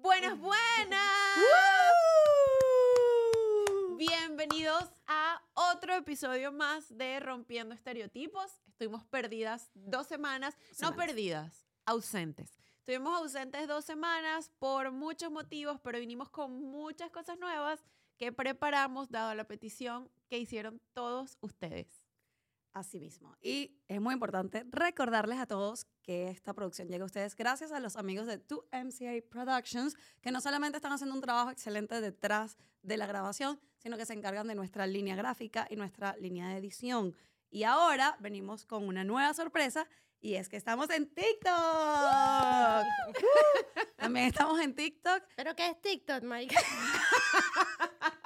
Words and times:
Buenas, 0.00 0.38
buenas. 0.38 1.00
Bienvenidos 3.96 4.84
a 5.08 5.42
otro 5.54 5.94
episodio 5.94 6.52
más 6.52 6.96
de 6.96 7.18
Rompiendo 7.18 7.74
Estereotipos. 7.74 8.60
Estuvimos 8.68 9.04
perdidas 9.06 9.70
dos 9.74 10.06
semanas, 10.06 10.56
no 10.56 10.74
Semanas. 10.90 10.96
perdidas, 11.06 11.66
ausentes. 11.84 12.52
Estuvimos 12.78 13.18
ausentes 13.18 13.66
dos 13.66 13.84
semanas 13.84 14.52
por 14.60 14.92
muchos 14.92 15.32
motivos, 15.32 15.80
pero 15.82 15.98
vinimos 15.98 16.30
con 16.30 16.52
muchas 16.52 17.10
cosas 17.10 17.36
nuevas 17.38 17.84
que 18.18 18.30
preparamos 18.30 19.10
dado 19.10 19.34
la 19.34 19.44
petición 19.44 20.08
que 20.28 20.38
hicieron 20.38 20.80
todos 20.92 21.38
ustedes. 21.40 21.97
Así 22.72 23.00
mismo. 23.00 23.36
Y 23.40 23.80
es 23.88 24.00
muy 24.00 24.14
importante 24.14 24.64
recordarles 24.70 25.38
a 25.38 25.46
todos 25.46 25.86
que 26.02 26.28
esta 26.28 26.54
producción 26.54 26.88
llega 26.88 27.02
a 27.02 27.06
ustedes 27.06 27.34
gracias 27.34 27.72
a 27.72 27.80
los 27.80 27.96
amigos 27.96 28.26
de 28.26 28.46
2MCA 28.46 29.24
Productions, 29.28 29.96
que 30.20 30.30
no 30.30 30.40
solamente 30.40 30.76
están 30.76 30.92
haciendo 30.92 31.14
un 31.14 31.20
trabajo 31.20 31.50
excelente 31.50 32.00
detrás 32.00 32.56
de 32.82 32.96
la 32.96 33.06
grabación, 33.06 33.60
sino 33.78 33.96
que 33.96 34.06
se 34.06 34.12
encargan 34.12 34.46
de 34.46 34.54
nuestra 34.54 34.86
línea 34.86 35.16
gráfica 35.16 35.66
y 35.70 35.76
nuestra 35.76 36.16
línea 36.16 36.48
de 36.48 36.58
edición. 36.58 37.16
Y 37.50 37.64
ahora 37.64 38.16
venimos 38.20 38.64
con 38.64 38.86
una 38.86 39.04
nueva 39.04 39.32
sorpresa 39.34 39.88
y 40.20 40.34
es 40.34 40.48
que 40.48 40.56
estamos 40.56 40.90
en 40.90 41.06
TikTok. 41.08 41.52
También 43.96 44.26
estamos 44.26 44.60
en 44.60 44.74
TikTok. 44.74 45.22
¿Pero 45.36 45.54
qué 45.54 45.68
es 45.68 45.80
TikTok, 45.80 46.22
Mike? 46.22 46.54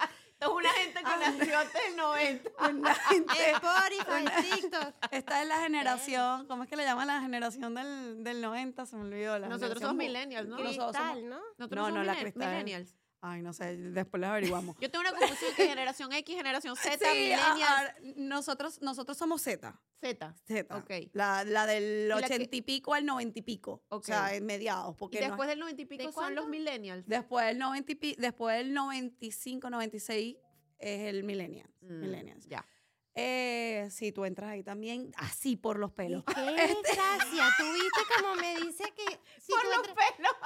Esto 0.42 0.50
es 0.50 0.56
una 0.56 0.70
gente 0.70 0.98
que 0.98 1.38
nació 1.38 1.58
antes 1.58 1.82
del 1.86 1.96
90. 1.96 2.50
Una 2.70 2.94
gente- 3.08 3.50
Spotify, 3.52 4.60
TikTok. 4.60 4.94
Esta 5.12 5.42
es 5.42 5.48
la 5.48 5.60
generación, 5.60 6.46
¿cómo 6.46 6.64
es 6.64 6.68
que 6.68 6.76
le 6.76 6.84
llaman 6.84 7.06
la 7.06 7.20
generación 7.20 7.74
del, 7.74 8.24
del 8.24 8.40
90? 8.40 8.86
Se 8.86 8.96
me 8.96 9.02
olvidó. 9.02 9.38
La 9.38 9.46
Nosotros 9.48 9.78
generación 9.78 9.88
somos 9.90 9.96
millennials, 10.04 10.48
¿no? 10.48 10.58
Nosotros 10.58 10.96
somos- 10.96 11.12
Cristal, 11.12 11.28
¿no? 11.30 11.40
Nosotros 11.58 11.70
No, 11.70 11.86
somos 11.86 11.92
no, 11.94 12.02
la 12.04 12.18
cristal. 12.20 12.48
millennials. 12.50 12.94
Ay, 13.24 13.40
no 13.40 13.52
sé, 13.52 13.76
después 13.76 14.20
les 14.20 14.30
averiguamos. 14.30 14.74
Yo 14.80 14.90
tengo 14.90 15.02
una 15.08 15.16
confusión 15.16 15.54
que 15.54 15.68
generación 15.68 16.12
X, 16.12 16.34
generación 16.34 16.74
Z, 16.74 16.98
Sí, 16.98 17.04
millennials, 17.20 17.92
nosotros, 18.16 18.82
nosotros 18.82 19.16
somos 19.16 19.40
Z. 19.42 19.80
Z. 20.00 20.34
Z. 20.44 20.76
Ok. 20.76 20.90
La, 21.12 21.44
la 21.44 21.64
del 21.66 22.10
ochenta 22.12 22.56
y 22.56 22.62
pico 22.62 22.94
al 22.94 23.06
noventa 23.06 23.38
y 23.38 23.42
pico. 23.42 23.84
Ok. 23.90 24.02
O 24.02 24.02
sea, 24.02 24.34
en 24.34 24.44
mediados. 24.44 24.96
Y 24.98 25.04
no- 25.20 25.20
después 25.28 25.48
del 25.48 25.60
90 25.60 25.82
y 25.82 25.84
pico 25.84 26.06
¿De 26.06 26.12
son 26.12 26.34
los 26.34 26.48
millennials. 26.48 27.06
después 27.06 27.46
del 27.46 27.58
90 27.58 27.92
y 27.92 27.94
pi- 27.94 28.16
después 28.18 28.56
del 28.56 28.74
95, 28.74 29.70
96 29.70 30.36
es 30.82 31.08
el 31.08 31.24
millennials. 31.24 31.70
Mm, 31.80 32.00
millennials. 32.00 32.46
Ya. 32.46 32.66
Eh, 33.14 33.88
sí, 33.90 34.10
tú 34.12 34.24
entras 34.24 34.50
ahí 34.50 34.62
también 34.62 35.12
así 35.18 35.56
por 35.56 35.78
los 35.78 35.90
¿Y 35.90 35.94
pelos. 35.94 36.24
qué 36.24 36.40
desgracia? 36.40 37.44
¿Tú 37.58 37.64
viste 37.72 38.00
cómo 38.18 38.34
me 38.36 38.56
dice 38.56 38.84
que... 38.96 39.20
si 39.40 39.52
Por 39.52 39.64
los 39.64 39.88
pelos. 39.88 40.32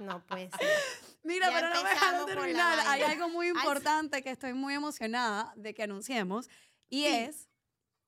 No 0.00 0.26
puede 0.26 0.50
ser. 0.50 0.68
Mira, 1.22 1.48
Ya 1.50 1.54
pero 1.54 1.68
no 1.72 1.82
me 1.82 1.88
dejaron 1.88 2.26
terminar. 2.26 2.80
Hay 2.88 3.02
algo 3.02 3.28
muy 3.28 3.46
Ay, 3.46 3.52
importante 3.52 4.22
que 4.22 4.30
estoy 4.30 4.52
muy 4.52 4.74
emocionada 4.74 5.52
de 5.56 5.72
que 5.72 5.84
anunciemos. 5.84 6.48
Y 6.88 7.04
es, 7.04 7.48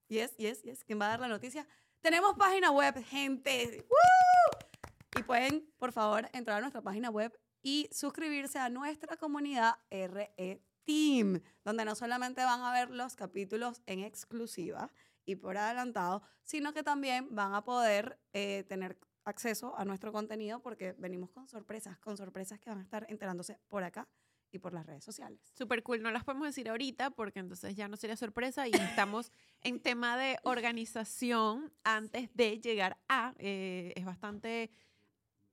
y 0.08 0.18
es, 0.18 0.34
y 0.36 0.46
es, 0.46 0.64
y 0.64 0.70
es, 0.70 0.82
¿quién 0.84 1.00
va 1.00 1.06
a 1.06 1.10
dar 1.10 1.20
la 1.20 1.28
noticia? 1.28 1.64
Tenemos 2.00 2.34
página 2.36 2.72
web, 2.72 3.02
gente. 3.04 3.86
¡Woo! 3.88 5.20
Y 5.20 5.22
pueden, 5.22 5.70
por 5.78 5.92
favor, 5.92 6.28
entrar 6.32 6.58
a 6.58 6.60
nuestra 6.60 6.82
página 6.82 7.08
web 7.10 7.32
y 7.66 7.88
suscribirse 7.90 8.60
a 8.60 8.68
nuestra 8.68 9.16
comunidad 9.16 9.74
RE 9.90 10.62
Team, 10.84 11.40
donde 11.64 11.84
no 11.84 11.96
solamente 11.96 12.44
van 12.44 12.60
a 12.60 12.70
ver 12.72 12.90
los 12.90 13.16
capítulos 13.16 13.82
en 13.86 14.04
exclusiva 14.04 14.88
y 15.24 15.34
por 15.34 15.58
adelantado, 15.58 16.22
sino 16.44 16.72
que 16.72 16.84
también 16.84 17.26
van 17.34 17.56
a 17.56 17.64
poder 17.64 18.20
eh, 18.32 18.62
tener 18.68 18.96
acceso 19.24 19.76
a 19.76 19.84
nuestro 19.84 20.12
contenido 20.12 20.62
porque 20.62 20.92
venimos 20.92 21.32
con 21.32 21.48
sorpresas, 21.48 21.98
con 21.98 22.16
sorpresas 22.16 22.60
que 22.60 22.70
van 22.70 22.78
a 22.78 22.82
estar 22.82 23.04
enterándose 23.08 23.58
por 23.66 23.82
acá 23.82 24.06
y 24.52 24.60
por 24.60 24.72
las 24.72 24.86
redes 24.86 25.02
sociales. 25.02 25.40
Súper 25.58 25.82
cool. 25.82 26.00
No 26.00 26.12
las 26.12 26.22
podemos 26.22 26.46
decir 26.46 26.68
ahorita 26.68 27.10
porque 27.10 27.40
entonces 27.40 27.74
ya 27.74 27.88
no 27.88 27.96
sería 27.96 28.16
sorpresa 28.16 28.68
y 28.68 28.70
estamos 28.70 29.32
en 29.62 29.80
tema 29.80 30.16
de 30.16 30.38
organización 30.44 31.72
antes 31.82 32.30
de 32.32 32.60
llegar 32.60 32.96
a. 33.08 33.34
eh, 33.38 33.92
es 33.96 34.04
bastante. 34.04 34.70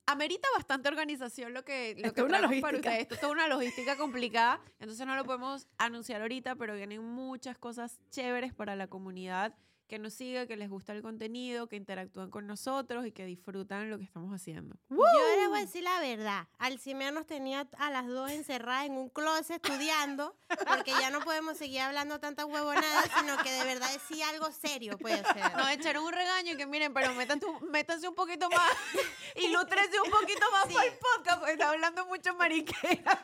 Amerita 0.06 0.46
bastante 0.54 0.88
organización 0.88 1.54
lo 1.54 1.64
que, 1.64 1.94
lo 1.98 2.08
Esto 2.08 2.14
que 2.14 2.20
es 2.20 2.26
una 2.26 2.38
traemos 2.38 2.60
para 2.60 2.72
logística. 2.72 2.90
ustedes. 2.90 3.02
Esto 3.02 3.14
es 3.14 3.20
toda 3.20 3.32
una 3.32 3.48
logística 3.48 3.96
complicada. 3.96 4.60
Entonces 4.78 5.06
no 5.06 5.16
lo 5.16 5.24
podemos 5.24 5.66
anunciar 5.78 6.20
ahorita, 6.20 6.56
pero 6.56 6.74
vienen 6.74 7.02
muchas 7.02 7.56
cosas 7.58 7.98
chéveres 8.10 8.52
para 8.52 8.76
la 8.76 8.86
comunidad 8.86 9.54
que 9.94 9.98
nos 10.00 10.12
sigue, 10.14 10.48
que 10.48 10.56
les 10.56 10.68
gusta 10.68 10.92
el 10.92 11.02
contenido, 11.02 11.68
que 11.68 11.76
interactúan 11.76 12.28
con 12.28 12.48
nosotros 12.48 13.06
y 13.06 13.12
que 13.12 13.24
disfrutan 13.24 13.90
lo 13.90 13.96
que 13.98 14.02
estamos 14.02 14.34
haciendo. 14.34 14.76
Yo 14.90 14.96
les 15.38 15.48
voy 15.48 15.58
a 15.58 15.60
decir 15.60 15.84
la 15.84 16.00
verdad. 16.00 16.48
Alcimea 16.58 17.12
nos 17.12 17.26
tenía 17.28 17.68
a 17.78 17.90
las 17.92 18.08
dos 18.08 18.28
encerradas 18.32 18.86
en 18.86 18.94
un 18.98 19.08
closet 19.08 19.64
estudiando, 19.64 20.36
porque 20.66 20.90
ya 21.00 21.10
no 21.10 21.20
podemos 21.20 21.56
seguir 21.56 21.80
hablando 21.82 22.18
tanta 22.18 22.44
huevonada, 22.44 23.02
sino 23.20 23.36
que 23.38 23.52
de 23.52 23.62
verdad 23.64 23.88
decía 23.92 24.28
algo 24.30 24.50
serio 24.50 24.98
puede 24.98 25.18
ser. 25.32 25.56
Nos 25.56 25.70
echaron 25.70 26.04
un 26.04 26.12
regaño 26.12 26.54
y 26.54 26.56
que 26.56 26.66
miren, 26.66 26.92
pero 26.92 27.14
métanse, 27.14 27.46
un- 27.46 27.70
métanse 27.70 28.08
un 28.08 28.16
poquito 28.16 28.50
más, 28.50 28.72
ilústrense 29.36 30.00
un 30.00 30.10
poquito 30.10 30.44
más 30.50 30.64
Sí. 30.66 30.74
para 30.74 30.86
el 30.88 30.94
podcast, 30.98 31.38
porque 31.38 31.52
está 31.52 31.68
hablando 31.70 32.04
mucho 32.06 32.34
mariquera. 32.34 33.22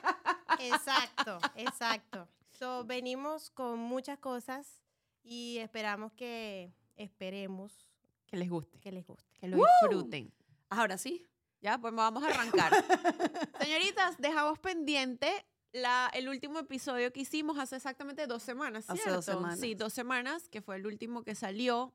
Exacto, 0.61 1.39
exacto. 1.57 2.29
So, 2.59 2.85
venimos 2.85 3.51
con 3.51 3.79
muchas 3.79 4.19
cosas 4.19 4.80
y 5.23 5.59
esperamos 5.59 6.13
que, 6.13 6.73
esperemos 6.97 7.73
Que 8.27 8.37
les 8.37 8.49
guste, 8.49 8.79
que 8.81 8.93
les 8.93 9.07
guste. 9.07 9.29
que 9.41 9.49
lo 9.49 9.57
disfruten. 9.83 10.33
Ahora 10.69 10.97
sí, 10.99 11.27
Ya, 11.63 11.77
pues 11.79 11.93
vamos 11.95 12.23
a 12.25 12.29
arrancar. 12.29 12.73
Señoritas, 13.61 14.17
dejamos 14.19 14.59
pendiente 14.59 15.31
la, 15.73 16.11
el 16.15 16.29
último 16.29 16.59
episodio 16.59 17.13
que 17.13 17.21
hicimos 17.21 17.59
hace 17.59 17.77
exactamente 17.77 18.27
dos 18.27 18.43
semanas, 18.43 18.89
Hace 18.89 19.03
¿cierto? 19.03 19.17
dos 19.17 19.25
semanas. 19.27 19.61
Sí, 19.61 19.75
dos 19.75 19.93
semanas, 19.93 20.49
que 20.49 20.63
fue 20.63 20.77
el 20.77 20.87
último 20.87 21.23
que 21.23 21.35
salió. 21.35 21.93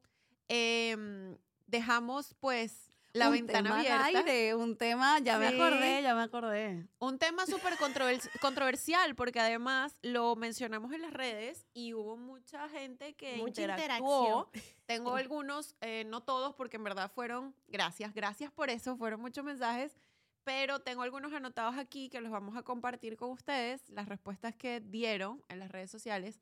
Em, 0.48 1.38
dejamos, 1.68 2.36
pues, 2.40 2.92
la 3.18 3.28
un 3.28 3.34
ventana 3.34 3.64
tema 3.64 3.80
al 3.80 3.86
abierta. 4.04 4.20
aire, 4.20 4.56
un 4.56 4.78
tema, 4.78 5.20
ya 5.20 5.38
me 5.40 5.50
Sí. 5.50 5.56
acordé, 5.56 6.02
ya 6.02 6.16
me 6.16 6.22
acordé. 6.24 6.88
Un 7.00 7.18
tema 7.18 7.46
súper 7.46 7.74
controvers- 7.78 8.30
controversial 8.40 9.16
porque 9.16 9.40
además 9.40 9.98
lo 10.02 10.36
mencionamos 10.36 10.92
en 10.94 11.02
las 11.02 11.14
redes 11.14 11.66
y 11.74 11.94
hubo 11.94 12.18
mucha 12.18 12.68
gente 12.70 13.14
que 13.16 13.38
Mucha 13.38 13.62
interactuó. 13.62 14.52
Tengo 14.86 15.16
algunos, 15.16 15.76
eh, 15.82 16.04
no 16.06 16.22
todos 16.22 16.54
porque 16.56 16.78
en 16.78 16.84
verdad 16.84 17.12
fueron, 17.12 17.56
gracias, 17.68 18.14
gracias 18.14 18.52
por 18.52 18.70
eso, 18.70 18.98
fueron 18.98 19.22
muchos 19.22 19.44
mensajes, 19.44 19.98
pero 20.44 20.80
tengo 20.80 21.02
algunos 21.02 21.34
anotados 21.34 21.76
aquí 21.78 22.10
que 22.10 22.22
los 22.22 22.32
vamos 22.32 22.56
a 22.56 22.62
compartir 22.64 23.18
con 23.18 23.32
ustedes, 23.32 23.90
las 23.90 24.08
respuestas 24.08 24.56
que 24.56 24.80
dieron 24.80 25.44
en 25.50 25.60
las 25.60 25.72
redes 25.72 25.90
sociales. 25.90 26.40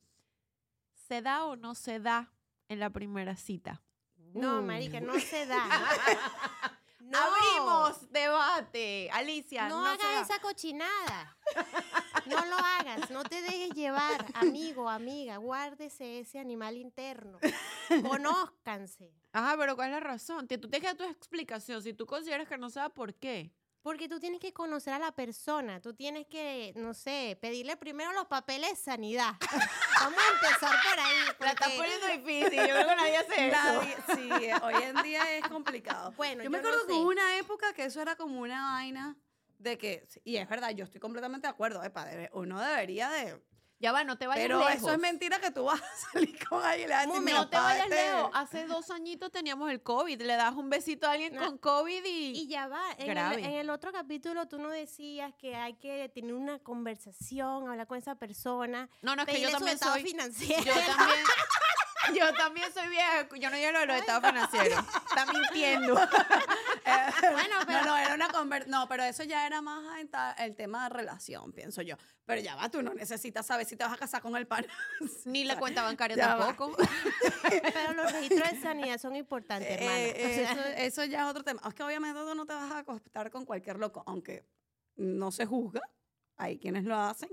¿Se 1.08 1.22
da 1.22 1.46
o 1.46 1.56
no 1.56 1.76
se 1.76 2.00
da 2.00 2.34
en 2.68 2.80
la 2.80 2.90
primera 2.90 3.36
cita? 3.36 3.82
No, 4.34 4.62
marica, 4.62 5.00
no 5.00 5.20
se 5.20 5.46
da. 5.46 5.64
No. 7.00 7.20
Abrimos 7.20 8.10
debate. 8.12 9.10
Alicia, 9.12 9.68
No, 9.68 9.84
no, 9.84 9.92
se 9.92 9.98
da. 10.02 10.10
hagas 10.10 10.30
esa 10.32 10.42
cochinada. 10.42 11.38
No 12.26 12.44
lo 12.46 12.56
hagas, 12.56 13.12
no 13.12 13.24
te 13.24 13.42
dejes 13.42 13.72
llevar, 13.72 14.26
amigo, 14.36 14.90
amiga, 14.90 15.38
guárdese 15.38 16.22
ese 16.22 16.40
animal 16.40 16.76
interno. 16.78 17.38
Conózcanse. 18.08 19.12
Ajá, 19.32 19.56
pero 19.58 19.76
¿cuál 19.76 19.90
es 19.90 19.94
la 19.96 20.00
razón? 20.00 20.48
Tú 20.48 20.70
te 20.70 20.80
quedas 20.80 20.98
tu 20.98 21.04
explicación. 21.04 21.84
Si 21.84 21.94
tú 21.94 22.06
consideras 22.08 22.48
que 22.48 22.58
no 22.58 22.70
sea, 22.70 22.90
¿por 22.90 23.14
qué? 23.14 23.52
Porque 23.84 24.08
tú 24.08 24.20
tienes 24.20 24.40
que 24.40 24.54
conocer 24.54 24.94
a 24.94 25.00
la 25.00 25.12
persona, 25.12 25.82
tú 25.82 25.94
tienes 25.94 26.26
que, 26.28 26.72
no 26.78 26.94
sé, 26.94 27.38
pedirle 27.42 27.76
primero 27.78 28.14
los 28.14 28.26
papeles 28.28 28.70
de 28.70 28.76
sanidad. 28.78 29.34
Vamos 30.00 30.20
a 30.20 30.34
empezar 30.34 30.76
por 30.90 31.00
ahí. 31.00 31.16
La 31.40 31.50
estás 31.52 31.72
poniendo 31.74 32.08
difícil. 32.08 32.60
Yo 32.60 32.74
creo 32.76 32.88
que 32.88 32.96
nadie 32.96 33.18
hace 33.18 33.48
eso. 33.50 33.58
Nadie- 33.58 33.98
sí, 34.16 34.30
eh, 34.46 34.54
hoy 34.64 34.84
en 34.84 35.04
día 35.04 35.38
es 35.38 35.48
complicado. 35.50 36.12
Bueno, 36.18 36.44
yo 36.44 36.50
me 36.50 36.58
yo 36.58 36.62
no 36.64 36.70
acuerdo 36.70 36.88
que 36.88 36.94
hubo 36.94 37.10
una 37.10 37.38
época 37.38 37.74
que 37.74 37.84
eso 37.86 38.02
era 38.02 38.16
como 38.16 38.40
una 38.40 38.74
vaina 38.74 39.18
de 39.60 39.78
que, 39.78 40.08
y 40.24 40.38
es 40.38 40.48
verdad, 40.50 40.70
yo 40.72 40.86
estoy 40.86 41.00
completamente 41.02 41.48
de 41.48 41.52
acuerdo, 41.52 41.84
epa, 41.84 42.06
debe- 42.06 42.30
uno 42.34 42.60
debería 42.62 43.10
de... 43.10 43.42
Ya 43.84 43.92
va, 43.92 44.06
no 44.06 44.18
te 44.18 44.28
vayas 44.28 44.46
Pero 44.46 44.60
lejos. 44.60 44.76
eso 44.76 44.92
es 44.94 44.98
mentira 45.00 45.40
que 45.42 45.52
tú 45.52 45.66
vas 45.66 45.82
a 45.82 45.86
salir 46.14 46.48
con 46.48 46.64
alguien 46.64 46.86
y 46.86 46.88
le 46.88 46.94
vas 46.96 47.04
a 47.04 47.06
decir, 47.08 47.20
Un 47.20 47.26
"Mira, 47.26 47.38
No 47.40 47.50
te 47.50 47.58
vayas 47.58 47.86
párate". 47.88 47.96
lejos. 48.14 48.32
Hace 48.34 48.66
dos 48.66 48.90
añitos 48.92 49.30
teníamos 49.30 49.70
el 49.72 49.84
COVID. 49.84 50.22
Le 50.22 50.36
das 50.38 50.56
un 50.56 50.70
besito 50.70 51.06
a 51.06 51.12
alguien 51.12 51.36
No. 51.36 51.46
con 51.46 51.58
COVID 51.58 52.06
y... 52.06 52.32
Y 52.32 52.48
ya 52.48 52.68
va, 52.70 52.82
en 52.98 53.02
el, 53.02 53.08
Grave. 53.14 53.44
en 53.44 53.52
el 53.56 53.70
otro 53.70 53.92
capítulo 53.92 54.48
tú 54.48 54.58
no 54.58 54.70
decías 54.70 55.34
que 55.38 55.54
hay 55.58 55.74
que 55.74 56.08
tener 56.16 56.34
una 56.34 56.60
conversación, 56.60 57.68
hablar 57.68 57.86
con 57.86 57.98
esa 57.98 58.16
persona. 58.16 58.90
No, 59.02 59.18
no, 59.18 59.24
es 59.24 59.28
que 59.28 59.42
yo 59.42 59.52
también 59.52 59.74
estado 59.76 59.96
soy... 59.96 60.04
financiero. 60.04 60.64
Yo 60.64 60.96
también... 60.96 61.20
Yo 62.14 62.34
también 62.34 62.74
soy 62.74 62.90
vieja. 62.90 63.28
Yo 63.40 63.50
no 63.50 63.56
llego 63.56 63.78
a 63.78 63.86
los 63.86 63.96
estados 63.98 64.26
financieros. 64.30 64.80
Está 65.10 65.26
mintiendo. 65.26 65.96
Eh, 66.86 66.92
Bueno, 67.32 67.56
pero- 67.66 67.80
No, 67.80 67.86
no, 67.86 67.98
era 67.98 68.14
una 68.16 68.28
conver- 68.30 68.66
No, 68.68 68.88
pero 68.88 69.04
eso 69.04 69.24
ya 69.24 69.46
era 69.48 69.62
más 69.62 69.84
el 70.40 70.56
tema 70.56 70.84
de 70.84 70.90
relación, 70.90 71.52
pienso 71.54 71.82
yo. 71.82 71.96
Pero 72.26 72.42
ya 72.42 72.56
va, 72.56 72.70
tú 72.70 72.82
no 72.82 72.94
necesitas 72.94 73.46
saber 73.46 73.66
si 73.66 73.76
te 73.76 73.84
vas 73.84 73.94
a 73.94 73.98
casar 73.98 74.22
con 74.22 74.36
el 74.36 74.48
pan. 74.48 74.66
Ni 75.26 75.44
la 75.44 75.58
cuenta 75.60 75.84
bancaria 75.84 76.16
Ya 76.16 76.38
tampoco. 76.38 76.76
Pero 77.74 77.94
los 77.94 78.12
registros 78.12 78.52
de 78.52 78.62
sanidad 78.62 78.98
son 78.98 79.16
importantes, 79.16 79.70
hermano. 79.70 79.98
Eh, 79.98 80.14
O 80.26 80.34
sea, 80.34 80.52
eso, 80.52 80.62
eso 81.02 81.06
ya 81.06 81.24
es 81.24 81.30
otro 81.30 81.44
tema. 81.44 81.62
Es 81.68 81.74
que 81.74 81.84
obviamente 81.84 82.20
tú 82.20 82.36
no 82.36 82.46
te 82.46 82.54
vas 82.54 82.72
a 82.72 82.80
acostar 82.80 83.30
con 83.32 83.46
cualquier 83.46 83.78
loco, 83.78 84.04
aunque 84.06 84.46
no 84.96 85.32
se 85.32 85.46
juzga. 85.46 85.82
Hay 86.38 86.58
quienes 86.60 86.84
lo 86.86 86.98
hacen. 86.98 87.30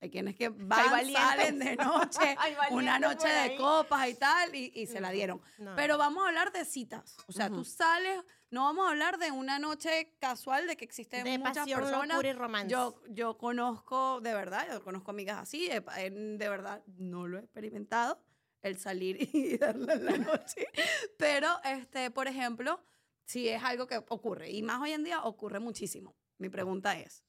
Hay 0.00 0.10
quienes 0.10 0.36
que 0.36 0.48
van, 0.48 1.12
salen 1.12 1.58
de 1.58 1.74
noche, 1.76 2.36
una 2.70 3.00
noche 3.00 3.26
de 3.26 3.56
copas 3.56 4.08
y 4.08 4.14
tal, 4.14 4.54
y, 4.54 4.70
y 4.74 4.86
se 4.86 5.00
la 5.00 5.10
dieron. 5.10 5.40
no. 5.58 5.74
Pero 5.74 5.98
vamos 5.98 6.24
a 6.24 6.28
hablar 6.28 6.52
de 6.52 6.64
citas. 6.64 7.16
O 7.26 7.32
sea, 7.32 7.48
tú 7.48 7.64
sales, 7.64 8.22
no 8.50 8.62
vamos 8.62 8.86
a 8.86 8.90
hablar 8.90 9.18
de 9.18 9.32
una 9.32 9.58
noche 9.58 10.14
casual 10.20 10.68
de 10.68 10.76
que 10.76 10.84
existen 10.84 11.24
de 11.24 11.38
muchas 11.38 11.58
pasión, 11.58 11.80
personas. 11.80 12.24
y 12.24 12.32
romance. 12.32 12.70
Yo, 12.70 13.02
yo 13.08 13.36
conozco, 13.38 14.20
de 14.20 14.34
verdad, 14.34 14.68
yo 14.70 14.84
conozco 14.84 15.10
amigas 15.10 15.38
así, 15.38 15.68
de 15.68 16.48
verdad, 16.48 16.82
no 16.96 17.26
lo 17.26 17.38
he 17.38 17.40
experimentado, 17.40 18.22
el 18.62 18.78
salir 18.78 19.16
y 19.34 19.58
darle 19.58 19.94
en 19.94 20.04
la 20.04 20.18
noche. 20.18 20.68
Pero, 21.16 21.48
este, 21.64 22.12
por 22.12 22.28
ejemplo, 22.28 22.80
si 23.24 23.48
es 23.48 23.62
algo 23.62 23.86
que 23.86 23.98
ocurre, 24.08 24.50
y 24.50 24.62
más 24.62 24.80
hoy 24.80 24.92
en 24.92 25.04
día 25.04 25.22
ocurre 25.24 25.58
muchísimo. 25.58 26.14
Mi 26.38 26.48
pregunta 26.48 26.96
es, 26.98 27.24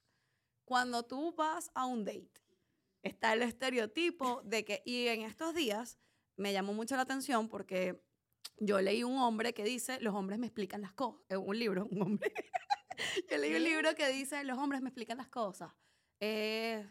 cuando 0.65 1.03
tú 1.03 1.33
vas 1.33 1.71
a 1.73 1.85
un 1.85 2.05
date, 2.05 2.31
está 3.03 3.33
el 3.33 3.41
estereotipo 3.41 4.41
de 4.43 4.65
que, 4.65 4.81
y 4.85 5.07
en 5.07 5.21
estos 5.21 5.53
días 5.53 5.97
me 6.35 6.53
llamó 6.53 6.73
mucho 6.73 6.95
la 6.95 7.03
atención 7.03 7.49
porque 7.49 8.01
yo 8.57 8.81
leí 8.81 9.03
un 9.03 9.17
hombre 9.17 9.53
que 9.53 9.63
dice, 9.63 9.99
los 10.01 10.15
hombres 10.15 10.39
me 10.39 10.47
explican 10.47 10.81
las 10.81 10.93
cosas, 10.93 11.21
es 11.29 11.37
un 11.37 11.57
libro, 11.57 11.87
un 11.91 12.01
hombre. 12.01 12.33
yo 13.31 13.37
leí 13.37 13.55
un 13.55 13.63
libro 13.63 13.95
que 13.95 14.09
dice, 14.09 14.43
los 14.43 14.57
hombres 14.57 14.81
me 14.81 14.89
explican 14.89 15.17
las 15.17 15.29
cosas. 15.29 15.71
Eh, 16.19 16.85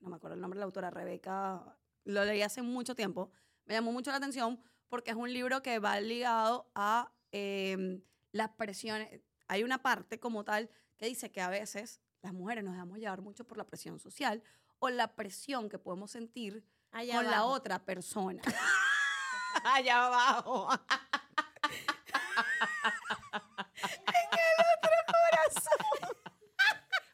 no 0.00 0.10
me 0.10 0.16
acuerdo 0.16 0.34
el 0.34 0.40
nombre 0.40 0.58
de 0.58 0.60
la 0.60 0.66
autora, 0.66 0.90
Rebeca, 0.90 1.78
lo 2.04 2.24
leí 2.24 2.42
hace 2.42 2.62
mucho 2.62 2.94
tiempo, 2.94 3.30
me 3.64 3.74
llamó 3.74 3.92
mucho 3.92 4.10
la 4.10 4.18
atención 4.18 4.60
porque 4.88 5.10
es 5.10 5.16
un 5.16 5.32
libro 5.32 5.62
que 5.62 5.78
va 5.78 6.00
ligado 6.00 6.70
a 6.74 7.12
em, 7.32 8.02
las 8.32 8.50
presiones. 8.50 9.22
Hay 9.48 9.62
una 9.62 9.82
parte 9.82 10.20
como 10.20 10.44
tal 10.44 10.70
que 10.96 11.06
dice 11.06 11.32
que 11.32 11.40
a 11.40 11.48
veces 11.48 12.00
las 12.22 12.32
mujeres 12.32 12.64
nos 12.64 12.74
dejamos 12.74 12.98
llevar 12.98 13.22
mucho 13.22 13.46
por 13.46 13.58
la 13.58 13.66
presión 13.66 13.98
social 13.98 14.42
o 14.84 14.90
la 14.90 15.14
presión 15.14 15.70
que 15.70 15.78
podemos 15.78 16.10
sentir 16.10 16.62
Allá 16.92 17.16
con 17.16 17.30
la 17.30 17.44
otra 17.44 17.78
persona. 17.78 18.42
Allá 19.64 20.06
abajo. 20.06 20.68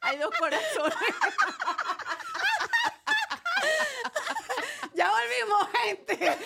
Hay 0.00 0.18
dos 0.18 0.30
corazones. 0.36 0.96
ya 4.94 5.08
volvimos, 5.08 5.68
gente. 5.84 6.38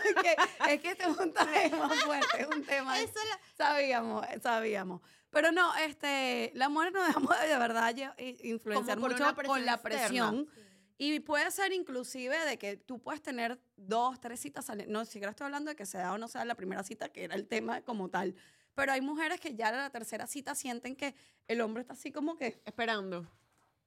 Que- 0.22 0.72
es 0.74 0.80
que 0.80 0.90
este 0.90 1.04
es 1.04 1.16
un 1.18 1.32
tema 1.32 1.88
fuerte, 2.04 2.40
es 2.42 2.46
un 2.48 2.64
tema. 2.64 2.98
Eso 3.00 3.12
la- 3.28 3.40
Sabíamos, 3.56 4.24
sabíamos. 4.42 5.00
Pero 5.30 5.50
no, 5.52 5.74
este, 5.76 6.52
las 6.54 6.70
mujeres 6.70 6.92
nos 6.94 7.06
dejamos 7.06 7.30
de 7.40 7.58
verdad 7.58 7.94
i- 8.18 8.48
influenciar 8.50 8.98
mucho 8.98 9.24
con 9.24 9.34
presión 9.34 9.64
la 9.66 9.72
externa. 9.74 9.98
presión. 9.98 10.48
Y 10.96 11.18
puede 11.20 11.50
ser 11.50 11.72
inclusive 11.72 12.38
de 12.46 12.56
que 12.56 12.76
tú 12.76 13.00
puedes 13.02 13.20
tener 13.20 13.60
dos, 13.76 14.20
tres 14.20 14.38
citas, 14.38 14.70
no, 14.86 15.04
siquiera 15.04 15.30
estoy 15.30 15.46
hablando 15.46 15.70
de 15.70 15.76
que 15.76 15.86
sea 15.86 16.12
o 16.12 16.18
no 16.18 16.28
sea 16.28 16.44
la 16.44 16.54
primera 16.54 16.84
cita, 16.84 17.08
que 17.08 17.24
era 17.24 17.34
el 17.34 17.48
tema 17.48 17.80
como 17.82 18.10
tal. 18.10 18.36
Pero 18.76 18.92
hay 18.92 19.00
mujeres 19.00 19.40
que 19.40 19.54
ya 19.56 19.68
a 19.68 19.72
la 19.72 19.90
tercera 19.90 20.26
cita 20.28 20.54
sienten 20.54 20.94
que 20.94 21.16
el 21.48 21.60
hombre 21.62 21.80
está 21.80 21.94
así 21.94 22.12
como 22.12 22.36
que 22.36 22.62
Esperando. 22.64 23.26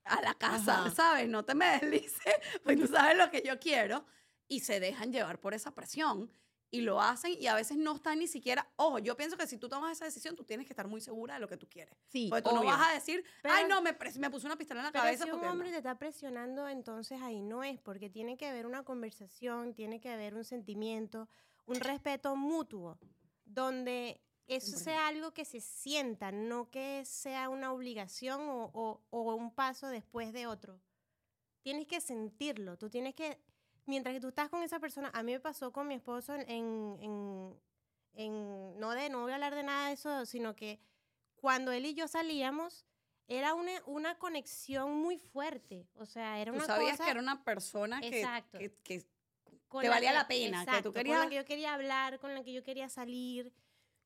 a 0.04 0.22
la 0.22 0.34
casa, 0.34 0.80
Ajá. 0.82 0.92
¿sabes? 0.92 1.30
No 1.30 1.46
te 1.46 1.56
me 1.56 1.66
deslices, 1.80 2.36
pues 2.64 2.78
tú 2.80 2.88
sabes 2.88 3.18
lo 3.18 3.30
que 3.32 3.42
yo 3.42 3.58
quiero. 3.58 4.06
Y 4.48 4.62
se 4.62 4.80
dejan 4.80 5.12
llevar 5.12 5.40
por 5.40 5.54
esa 5.54 5.72
presión 5.76 6.32
y 6.70 6.82
lo 6.82 7.02
hacen 7.02 7.34
y 7.40 7.48
a 7.48 7.56
veces 7.56 7.78
no 7.78 7.96
están 7.96 8.20
ni 8.20 8.28
siquiera, 8.28 8.70
ojo, 8.76 9.00
yo 9.00 9.16
pienso 9.16 9.38
que 9.38 9.48
si 9.48 9.58
tú 9.58 9.70
tomas 9.70 9.94
esa 9.94 10.04
decisión, 10.06 10.36
tú 10.36 10.44
tienes 10.44 10.66
que 10.68 10.74
estar 10.74 10.86
muy 10.88 11.00
segura 11.00 11.36
de 11.36 11.40
lo 11.40 11.48
que 11.48 11.56
tú 11.56 11.68
quieres. 11.70 11.96
Sí, 12.08 12.28
Porque 12.30 12.44
tú 12.44 12.54
no 12.54 12.60
obvio. 12.62 12.72
vas 12.72 12.90
a 12.90 12.94
decir, 12.94 13.24
Pero- 13.42 13.54
ay, 13.56 13.66
no, 13.70 13.82
me, 13.82 13.96
me 14.20 14.30
puso 14.30 14.48
una 14.48 14.58
pistola 14.58 14.82
en 14.82 14.86
la 14.88 14.92
Pero 14.92 15.04
cabeza 15.04 15.24
si 15.24 15.30
un 15.30 15.36
porque 15.36 15.46
no". 15.46 15.52
hombre 15.54 15.72
te 15.72 15.78
está 15.78 15.98
presionando, 15.98 16.68
entonces 16.68 17.22
ahí 17.22 17.42
no 17.42 17.64
es, 17.64 17.80
porque 17.80 18.10
tiene 18.10 18.36
que 18.38 18.48
haber 18.48 18.66
una 18.66 18.84
conversación, 18.84 19.74
tiene 19.74 20.02
que 20.02 20.10
haber 20.10 20.36
un 20.36 20.44
sentimiento, 20.44 21.30
un 21.68 21.76
respeto 21.80 22.36
mutuo, 22.36 23.00
donde 23.46 24.20
eso 24.48 24.78
100%. 24.78 24.84
sea 24.84 25.08
algo 25.08 25.34
que 25.34 25.46
se 25.46 25.62
sienta, 25.62 26.32
no 26.34 26.70
que 26.70 27.04
sea 27.06 27.48
una 27.50 27.72
obligación 27.72 28.42
o, 28.42 28.70
o- 28.74 29.02
o 29.10 29.36
un 29.36 29.54
paso 29.54 29.88
después 29.88 30.34
de 30.34 30.48
otro. 30.48 30.82
Tienes 31.62 31.88
que 31.88 32.02
sentirlo, 32.02 32.78
tú 32.78 32.90
tienes 32.90 33.16
que, 33.16 33.40
mientras 33.88 34.14
que 34.14 34.22
tú 34.22 34.28
estás 34.28 34.50
con 34.50 34.62
esa 34.64 34.80
persona, 34.80 35.10
a 35.14 35.24
mí 35.24 35.32
me 35.34 35.40
pasó 35.40 35.72
con 35.72 35.88
mi 35.88 35.96
esposo 35.96 36.36
en, 36.36 36.48
en, 37.02 37.60
en- 38.14 38.80
no 38.80 38.92
de, 38.92 39.10
no 39.10 39.22
voy 39.22 39.32
a 39.32 39.36
hablar 39.36 39.56
de 39.56 39.64
nada 39.64 39.88
de 39.88 39.94
eso, 39.94 40.26
sino 40.26 40.56
que 40.56 40.80
cuando 41.36 41.72
él 41.72 41.86
y 41.86 41.94
yo 41.94 42.08
salíamos, 42.08 42.86
era 43.28 43.54
una, 43.56 43.72
una 43.86 44.18
conexión 44.18 44.94
muy 44.96 45.18
fuerte, 45.18 45.88
o 45.96 46.06
sea, 46.06 46.40
era 46.40 46.52
Tú 46.52 46.58
una 46.58 46.66
sabías 46.66 46.92
cosa 46.94 47.06
que 47.06 47.12
era 47.12 47.20
una 47.20 47.44
persona 47.44 48.00
que, 48.02 48.20
Exacto. 48.22 48.58
que, 48.60 48.74
que- 48.84 49.06
que 49.70 49.90
valía 49.90 50.14
la 50.14 50.28
pena, 50.28 50.60
que 50.62 50.66
tú 50.66 50.70
exacto, 50.72 50.94
querías- 50.94 51.18
Con 51.18 51.26
la 51.26 51.30
que 51.30 51.36
yo 51.36 51.46
quería 51.46 51.74
hablar, 51.74 52.20
con 52.20 52.34
la 52.34 52.42
que 52.44 52.54
yo 52.54 52.64
quería 52.64 52.88
salir. 52.88 53.52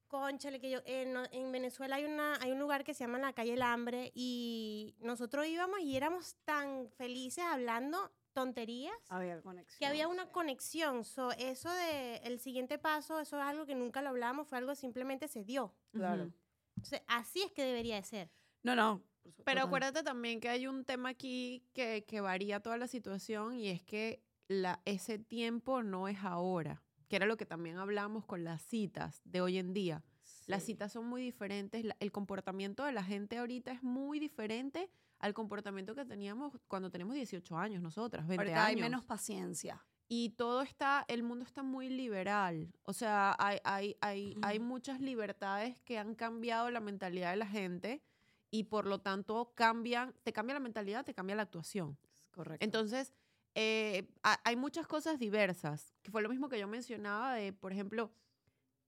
Conchale, 0.07 0.59
que 0.59 0.69
yo, 0.71 0.79
en, 0.85 1.15
en 1.31 1.51
Venezuela 1.53 1.95
hay, 1.97 2.03
una, 2.05 2.35
hay 2.41 2.51
un 2.51 2.59
lugar 2.59 2.83
que 2.83 2.93
se 2.95 3.01
llama 3.05 3.17
la 3.19 3.31
calle 3.31 3.53
El 3.53 3.61
Hambre 3.61 4.11
y 4.15 4.95
nosotros 4.99 5.45
íbamos 5.45 5.79
y 5.81 5.95
éramos 5.95 6.35
tan 6.43 6.89
felices 6.97 7.43
hablando 7.45 8.11
tonterías 8.33 8.95
había 9.09 9.41
conexión. 9.41 9.79
que 9.79 9.85
había 9.85 10.07
una 10.07 10.25
sí. 10.25 10.29
conexión. 10.31 11.03
So, 11.03 11.31
eso 11.31 11.69
de 11.71 12.17
el 12.17 12.39
siguiente 12.39 12.77
paso, 12.77 13.19
eso 13.19 13.37
es 13.37 13.43
algo 13.43 13.65
que 13.65 13.75
nunca 13.75 14.01
lo 14.01 14.09
hablamos, 14.09 14.47
fue 14.47 14.57
algo 14.57 14.71
que 14.71 14.77
simplemente 14.77 15.27
se 15.27 15.43
dio. 15.43 15.73
Claro. 15.91 16.23
Ujú. 16.23 16.33
Entonces, 16.77 17.01
así 17.07 17.43
es 17.43 17.51
que 17.51 17.63
debería 17.63 17.95
de 17.95 18.03
ser. 18.03 18.31
No, 18.63 18.75
no. 18.75 19.03
Pero 19.45 19.61
acuérdate 19.61 20.03
también 20.03 20.39
que 20.39 20.49
hay 20.49 20.67
un 20.67 20.83
tema 20.83 21.09
aquí 21.09 21.63
que, 21.73 22.05
que 22.05 22.21
varía 22.21 22.59
toda 22.59 22.77
la 22.77 22.87
situación 22.87 23.55
y 23.55 23.69
es 23.69 23.81
que 23.83 24.23
la, 24.47 24.81
ese 24.85 25.19
tiempo 25.19 25.83
no 25.83 26.07
es 26.07 26.19
ahora, 26.23 26.83
que 27.07 27.15
era 27.15 27.25
lo 27.25 27.37
que 27.37 27.45
también 27.45 27.77
hablamos 27.77 28.25
con 28.25 28.43
las 28.43 28.61
citas 28.61 29.21
de 29.23 29.41
hoy 29.41 29.57
en 29.57 29.73
día. 29.73 30.03
Las 30.51 30.63
citas 30.63 30.91
son 30.91 31.05
muy 31.07 31.21
diferentes, 31.23 31.83
la- 31.83 31.95
el 31.99 32.11
comportamiento 32.11 32.83
de 32.85 32.91
la 32.91 33.03
gente 33.03 33.37
ahorita 33.37 33.71
es 33.71 33.81
muy 33.83 34.19
diferente 34.19 34.89
al 35.19 35.33
comportamiento 35.33 35.95
que 35.95 36.05
teníamos 36.05 36.53
cuando 36.67 36.89
tenemos 36.91 37.15
18 37.15 37.57
años 37.57 37.81
nosotras, 37.81 38.27
20 38.27 38.43
Ahorita 38.43 38.65
hay 38.65 38.73
años. 38.73 38.81
menos 38.83 39.05
paciencia. 39.05 39.83
Y 40.07 40.31
todo 40.31 40.61
está, 40.61 41.05
el 41.07 41.23
mundo 41.23 41.45
está 41.45 41.63
muy 41.63 41.87
liberal. 41.89 42.73
O 42.83 42.91
sea, 42.91 43.33
hay, 43.39 43.59
hay, 43.63 43.95
hay, 44.01 44.35
hay 44.41 44.59
muchas 44.59 44.99
libertades 44.99 45.77
que 45.85 45.97
han 45.97 46.15
cambiado 46.15 46.69
la 46.69 46.81
mentalidad 46.81 47.29
de 47.31 47.37
la 47.37 47.47
gente 47.47 48.01
y 48.49 48.63
por 48.65 48.87
lo 48.87 48.99
tanto 48.99 49.53
cambian, 49.55 50.13
te 50.23 50.33
cambia 50.33 50.53
la 50.55 50.59
mentalidad, 50.59 51.05
te 51.05 51.13
cambia 51.13 51.35
la 51.37 51.43
actuación. 51.43 51.97
Correcto. 52.31 52.65
Entonces, 52.65 53.13
eh, 53.55 54.09
ha- 54.23 54.41
hay 54.43 54.55
muchas 54.57 54.85
cosas 54.87 55.17
diversas, 55.19 55.93
que 56.01 56.11
fue 56.11 56.21
lo 56.21 56.27
mismo 56.29 56.49
que 56.49 56.59
yo 56.59 56.67
mencionaba 56.67 57.35
de, 57.35 57.53
por 57.53 57.71
ejemplo, 57.71 58.11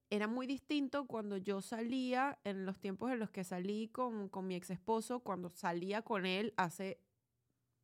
era 0.09 0.27
muy 0.27 0.45
distinto 0.47 1.05
cuando 1.07 1.37
yo 1.37 1.61
salía, 1.61 2.37
en 2.43 2.65
los 2.65 2.79
tiempos 2.79 3.11
en 3.11 3.19
los 3.19 3.31
que 3.31 3.43
salí 3.43 3.87
con, 3.89 4.29
con 4.29 4.45
mi 4.47 4.55
ex 4.55 4.69
esposo, 4.69 5.21
cuando 5.21 5.49
salía 5.49 6.01
con 6.01 6.25
él 6.25 6.53
hace 6.57 6.99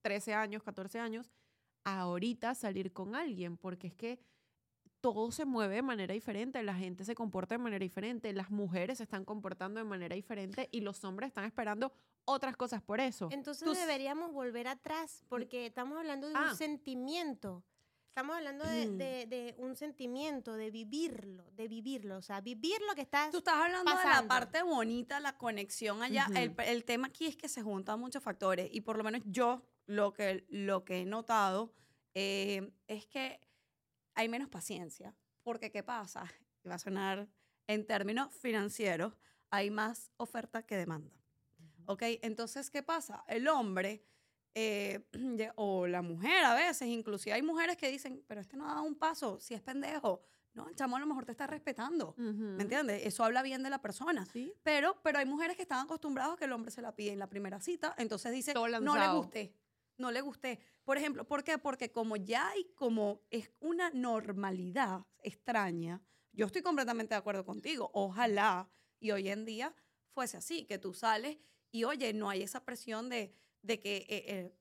13 0.01 0.33
años, 0.33 0.63
14 0.63 0.99
años, 0.99 1.31
a 1.85 2.01
ahorita 2.01 2.53
salir 2.55 2.93
con 2.93 3.15
alguien, 3.15 3.57
porque 3.57 3.87
es 3.87 3.93
que 3.95 4.19
todo 5.01 5.31
se 5.31 5.45
mueve 5.45 5.75
de 5.75 5.81
manera 5.81 6.13
diferente, 6.13 6.61
la 6.61 6.75
gente 6.75 7.05
se 7.05 7.15
comporta 7.15 7.55
de 7.55 7.59
manera 7.59 7.83
diferente, 7.83 8.33
las 8.33 8.51
mujeres 8.51 8.97
se 8.97 9.03
están 9.05 9.23
comportando 9.25 9.79
de 9.79 9.85
manera 9.85 10.13
diferente 10.15 10.67
y 10.71 10.81
los 10.81 11.03
hombres 11.05 11.29
están 11.29 11.45
esperando 11.45 11.93
otras 12.25 12.57
cosas 12.57 12.81
por 12.81 12.99
eso. 12.99 13.29
Entonces 13.31 13.63
Tus- 13.63 13.77
deberíamos 13.77 14.33
volver 14.33 14.67
atrás 14.67 15.23
porque 15.29 15.65
estamos 15.67 15.97
hablando 15.97 16.27
de 16.27 16.35
Ah. 16.35 16.49
un 16.51 16.57
sentimiento. 16.57 17.63
Estamos 18.09 18.35
hablando 18.35 18.65
de, 18.65 18.87
Mm. 18.87 18.97
de- 18.97 19.25
de 19.27 19.55
un 19.59 19.75
sentimiento, 19.75 20.55
de 20.55 20.71
vivirlo, 20.71 21.45
de 21.51 21.67
vivirlo. 21.67 22.17
O 22.17 22.21
sea, 22.21 22.41
vivir 22.41 22.81
lo 22.87 22.95
que 22.95 23.01
estás... 23.01 23.31
Tú 23.31 23.37
estás 23.37 23.55
hablando 23.55 23.89
de 23.91 23.95
la 23.97 24.03
pasando. 24.03 24.27
parte 24.27 24.61
bonita, 24.63 25.19
la 25.19 25.37
conexión 25.37 26.01
allá. 26.03 26.27
el, 26.35 26.49
Ujú. 26.49 26.61
el 26.61 26.83
tema 26.83 27.07
aquí 27.07 27.27
es 27.27 27.37
que 27.37 27.47
se 27.47 27.61
juntan 27.61 27.99
muchos 27.99 28.21
factores 28.21 28.67
y 28.73 28.81
por 28.81 28.97
lo 28.97 29.03
menos 29.03 29.21
yo 29.25 29.61
lo 29.85 30.11
que, 30.13 30.45
lo 30.49 30.83
que 30.83 31.01
he 31.01 31.05
notado 31.05 31.73
eh, 32.15 32.73
es 32.87 33.05
que 33.05 33.39
hay 34.15 34.27
menos 34.27 34.49
paciencia. 34.49 35.15
Porque, 35.43 35.71
¿qué 35.71 35.83
pasa? 35.83 36.25
Y 36.63 36.67
Va 36.67 36.75
a 36.75 36.79
sonar 36.79 37.29
en 37.67 37.85
términos 37.85 38.33
financieros, 38.35 39.13
hay 39.51 39.69
más 39.69 40.11
oferta 40.17 40.63
que 40.63 40.75
demanda. 40.75 41.15
¿Ok? 41.85 42.01
Entonces, 42.23 42.69
¿qué 42.69 42.83
pasa? 42.83 43.23
El 43.27 43.47
hombre 43.47 44.03
eh, 44.55 44.99
o 45.55 45.87
la 45.87 46.01
mujer 46.01 46.43
a 46.43 46.55
veces, 46.55 46.87
inclusive 46.87 47.33
hay 47.33 47.41
mujeres 47.41 47.77
que 47.77 47.89
dicen, 47.89 48.23
pero 48.27 48.41
este 48.41 48.57
no 48.57 48.65
ha 48.65 48.75
dado 48.75 48.83
un 48.83 48.95
paso, 48.95 49.39
si 49.39 49.53
es 49.53 49.61
pendejo. 49.61 50.21
No, 50.53 50.67
el 50.67 50.75
chamo 50.75 50.97
a 50.97 50.99
lo 50.99 51.05
mejor 51.05 51.25
te 51.25 51.31
está 51.31 51.45
respetando. 51.45 52.15
¿Me 52.17 52.63
entiendes? 52.63 53.05
Eso 53.05 53.23
habla 53.23 53.43
bien 53.43 53.61
de 53.61 53.69
la 53.69 53.81
persona. 53.81 54.25
Sí. 54.25 54.51
Pero, 54.63 54.99
pero 55.03 55.19
hay 55.19 55.25
mujeres 55.25 55.55
que 55.55 55.61
están 55.61 55.85
acostumbradas 55.85 56.33
a 56.33 56.37
que 56.37 56.45
el 56.45 56.51
hombre 56.51 56.71
se 56.71 56.81
la 56.81 56.95
pide 56.95 57.11
en 57.11 57.19
la 57.19 57.29
primera 57.29 57.61
cita, 57.61 57.93
entonces 57.97 58.31
dice, 58.31 58.53
no 58.53 58.67
le 58.67 59.07
gusté, 59.09 59.53
no 59.97 60.11
le 60.11 60.21
gusté. 60.21 60.59
Por 60.83 60.97
ejemplo, 60.97 61.25
¿por 61.25 61.43
qué? 61.43 61.59
Porque 61.59 61.91
como 61.91 62.15
ya 62.15 62.49
hay 62.49 62.65
como, 62.75 63.21
es 63.29 63.51
una 63.59 63.91
normalidad 63.91 65.05
extraña, 65.21 66.01
yo 66.33 66.47
estoy 66.47 66.61
completamente 66.61 67.13
de 67.13 67.19
acuerdo 67.19 67.45
contigo, 67.45 67.91
ojalá 67.93 68.69
y 68.99 69.11
hoy 69.11 69.29
en 69.29 69.45
día 69.45 69.73
fuese 70.13 70.37
así, 70.37 70.65
que 70.65 70.79
tú 70.79 70.93
sales 70.93 71.37
y 71.71 71.83
oye, 71.83 72.13
no 72.13 72.29
hay 72.29 72.41
esa 72.41 72.65
presión 72.65 73.09
de, 73.09 73.33
de 73.61 73.79
que, 73.79 73.97
eh, 73.97 74.05
eh, 74.09 74.55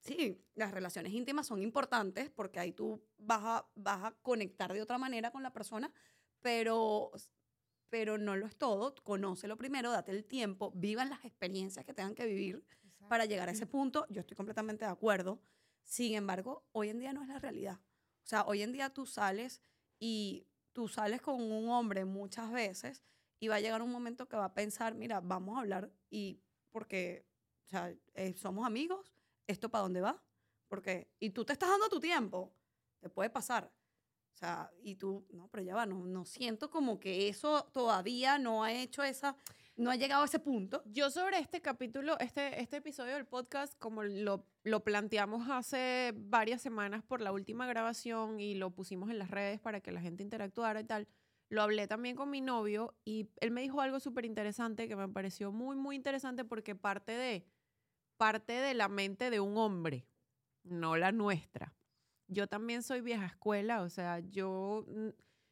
sí, 0.00 0.44
las 0.54 0.72
relaciones 0.72 1.12
íntimas 1.12 1.46
son 1.46 1.62
importantes 1.62 2.30
porque 2.30 2.60
ahí 2.60 2.72
tú 2.72 3.02
vas 3.18 3.42
a, 3.42 3.68
vas 3.74 4.04
a 4.04 4.12
conectar 4.22 4.72
de 4.72 4.82
otra 4.82 4.98
manera 4.98 5.30
con 5.30 5.42
la 5.42 5.52
persona, 5.52 5.92
pero 6.40 7.12
pero 7.94 8.18
no 8.18 8.34
lo 8.34 8.46
es 8.46 8.56
todo. 8.56 8.92
Conócelo 9.04 9.56
primero, 9.56 9.92
date 9.92 10.10
el 10.10 10.24
tiempo, 10.24 10.72
vivan 10.74 11.10
las 11.10 11.24
experiencias 11.24 11.84
que 11.84 11.94
tengan 11.94 12.16
que 12.16 12.26
vivir 12.26 12.64
para 13.08 13.24
llegar 13.24 13.48
a 13.48 13.52
ese 13.52 13.66
punto. 13.68 14.04
Yo 14.08 14.22
estoy 14.22 14.36
completamente 14.36 14.84
de 14.84 14.90
acuerdo. 14.90 15.40
Sin 15.84 16.14
embargo, 16.16 16.64
hoy 16.72 16.88
en 16.88 16.98
día 16.98 17.12
no 17.12 17.22
es 17.22 17.28
la 17.28 17.38
realidad. 17.38 17.78
O 18.24 18.26
sea, 18.26 18.42
hoy 18.46 18.62
en 18.62 18.72
día 18.72 18.90
tú 18.90 19.06
sales 19.06 19.60
y 20.00 20.48
tú 20.72 20.88
sales 20.88 21.22
con 21.22 21.40
un 21.40 21.68
hombre 21.68 22.04
muchas 22.04 22.50
veces 22.50 23.04
y 23.38 23.46
va 23.46 23.56
a 23.56 23.60
llegar 23.60 23.80
un 23.80 23.92
momento 23.92 24.26
que 24.26 24.36
va 24.36 24.46
a 24.46 24.54
pensar, 24.54 24.96
mira, 24.96 25.20
vamos 25.20 25.56
a 25.56 25.60
hablar 25.60 25.92
y 26.10 26.40
porque, 26.72 27.24
o 27.64 27.68
sea, 27.68 27.94
eh, 28.14 28.34
somos 28.34 28.66
amigos, 28.66 29.12
¿esto 29.46 29.68
para 29.70 29.82
dónde 29.82 30.00
va? 30.00 30.22
Porque, 30.68 31.08
y 31.20 31.30
tú 31.30 31.44
te 31.44 31.52
estás 31.52 31.70
dando 31.70 31.88
tu 31.88 32.00
tiempo, 32.00 32.52
te 33.00 33.08
puede 33.08 33.30
pasar. 33.30 33.72
O 34.32 34.36
sea, 34.36 34.70
y 34.82 34.96
tú, 34.96 35.24
no, 35.30 35.48
pero 35.48 35.62
ya 35.62 35.76
va, 35.76 35.86
no, 35.86 36.04
no 36.06 36.24
siento 36.24 36.70
como 36.70 36.98
que 36.98 37.28
eso 37.28 37.70
todavía 37.72 38.36
no 38.36 38.64
ha 38.64 38.72
hecho 38.72 39.04
esa, 39.04 39.36
no 39.76 39.90
ha 39.90 39.96
llegado 39.96 40.22
a 40.22 40.26
ese 40.26 40.40
punto. 40.40 40.82
Yo 40.86 41.08
sobre 41.10 41.38
este 41.38 41.62
capítulo, 41.62 42.18
este, 42.18 42.60
este 42.60 42.78
episodio 42.78 43.14
del 43.14 43.26
podcast, 43.26 43.78
como 43.78 44.02
lo, 44.02 44.44
lo 44.64 44.82
planteamos 44.82 45.48
hace 45.48 46.12
varias 46.16 46.62
semanas 46.62 47.04
por 47.04 47.20
la 47.20 47.30
última 47.30 47.66
grabación 47.66 48.40
y 48.40 48.54
lo 48.56 48.70
pusimos 48.70 49.08
en 49.10 49.18
las 49.18 49.30
redes 49.30 49.60
para 49.60 49.80
que 49.80 49.92
la 49.92 50.00
gente 50.00 50.24
interactuara 50.24 50.80
y 50.80 50.84
tal, 50.84 51.06
lo 51.48 51.62
hablé 51.62 51.86
también 51.86 52.16
con 52.16 52.30
mi 52.30 52.40
novio 52.40 52.96
y 53.04 53.28
él 53.40 53.52
me 53.52 53.62
dijo 53.62 53.80
algo 53.80 54.00
súper 54.00 54.24
interesante 54.24 54.88
que 54.88 54.96
me 54.96 55.08
pareció 55.08 55.52
muy, 55.52 55.76
muy 55.76 55.94
interesante 55.94 56.44
porque 56.44 56.74
parte 56.74 57.12
de, 57.12 57.44
parte 58.16 58.52
de 58.52 58.74
la 58.74 58.88
mente 58.88 59.30
de 59.30 59.40
un 59.40 59.56
hombre, 59.56 60.06
no 60.62 60.96
la 60.96 61.12
nuestra. 61.12 61.74
Yo 62.26 62.46
también 62.46 62.82
soy 62.82 63.00
vieja 63.00 63.26
escuela, 63.26 63.82
o 63.82 63.90
sea, 63.90 64.20
yo 64.20 64.86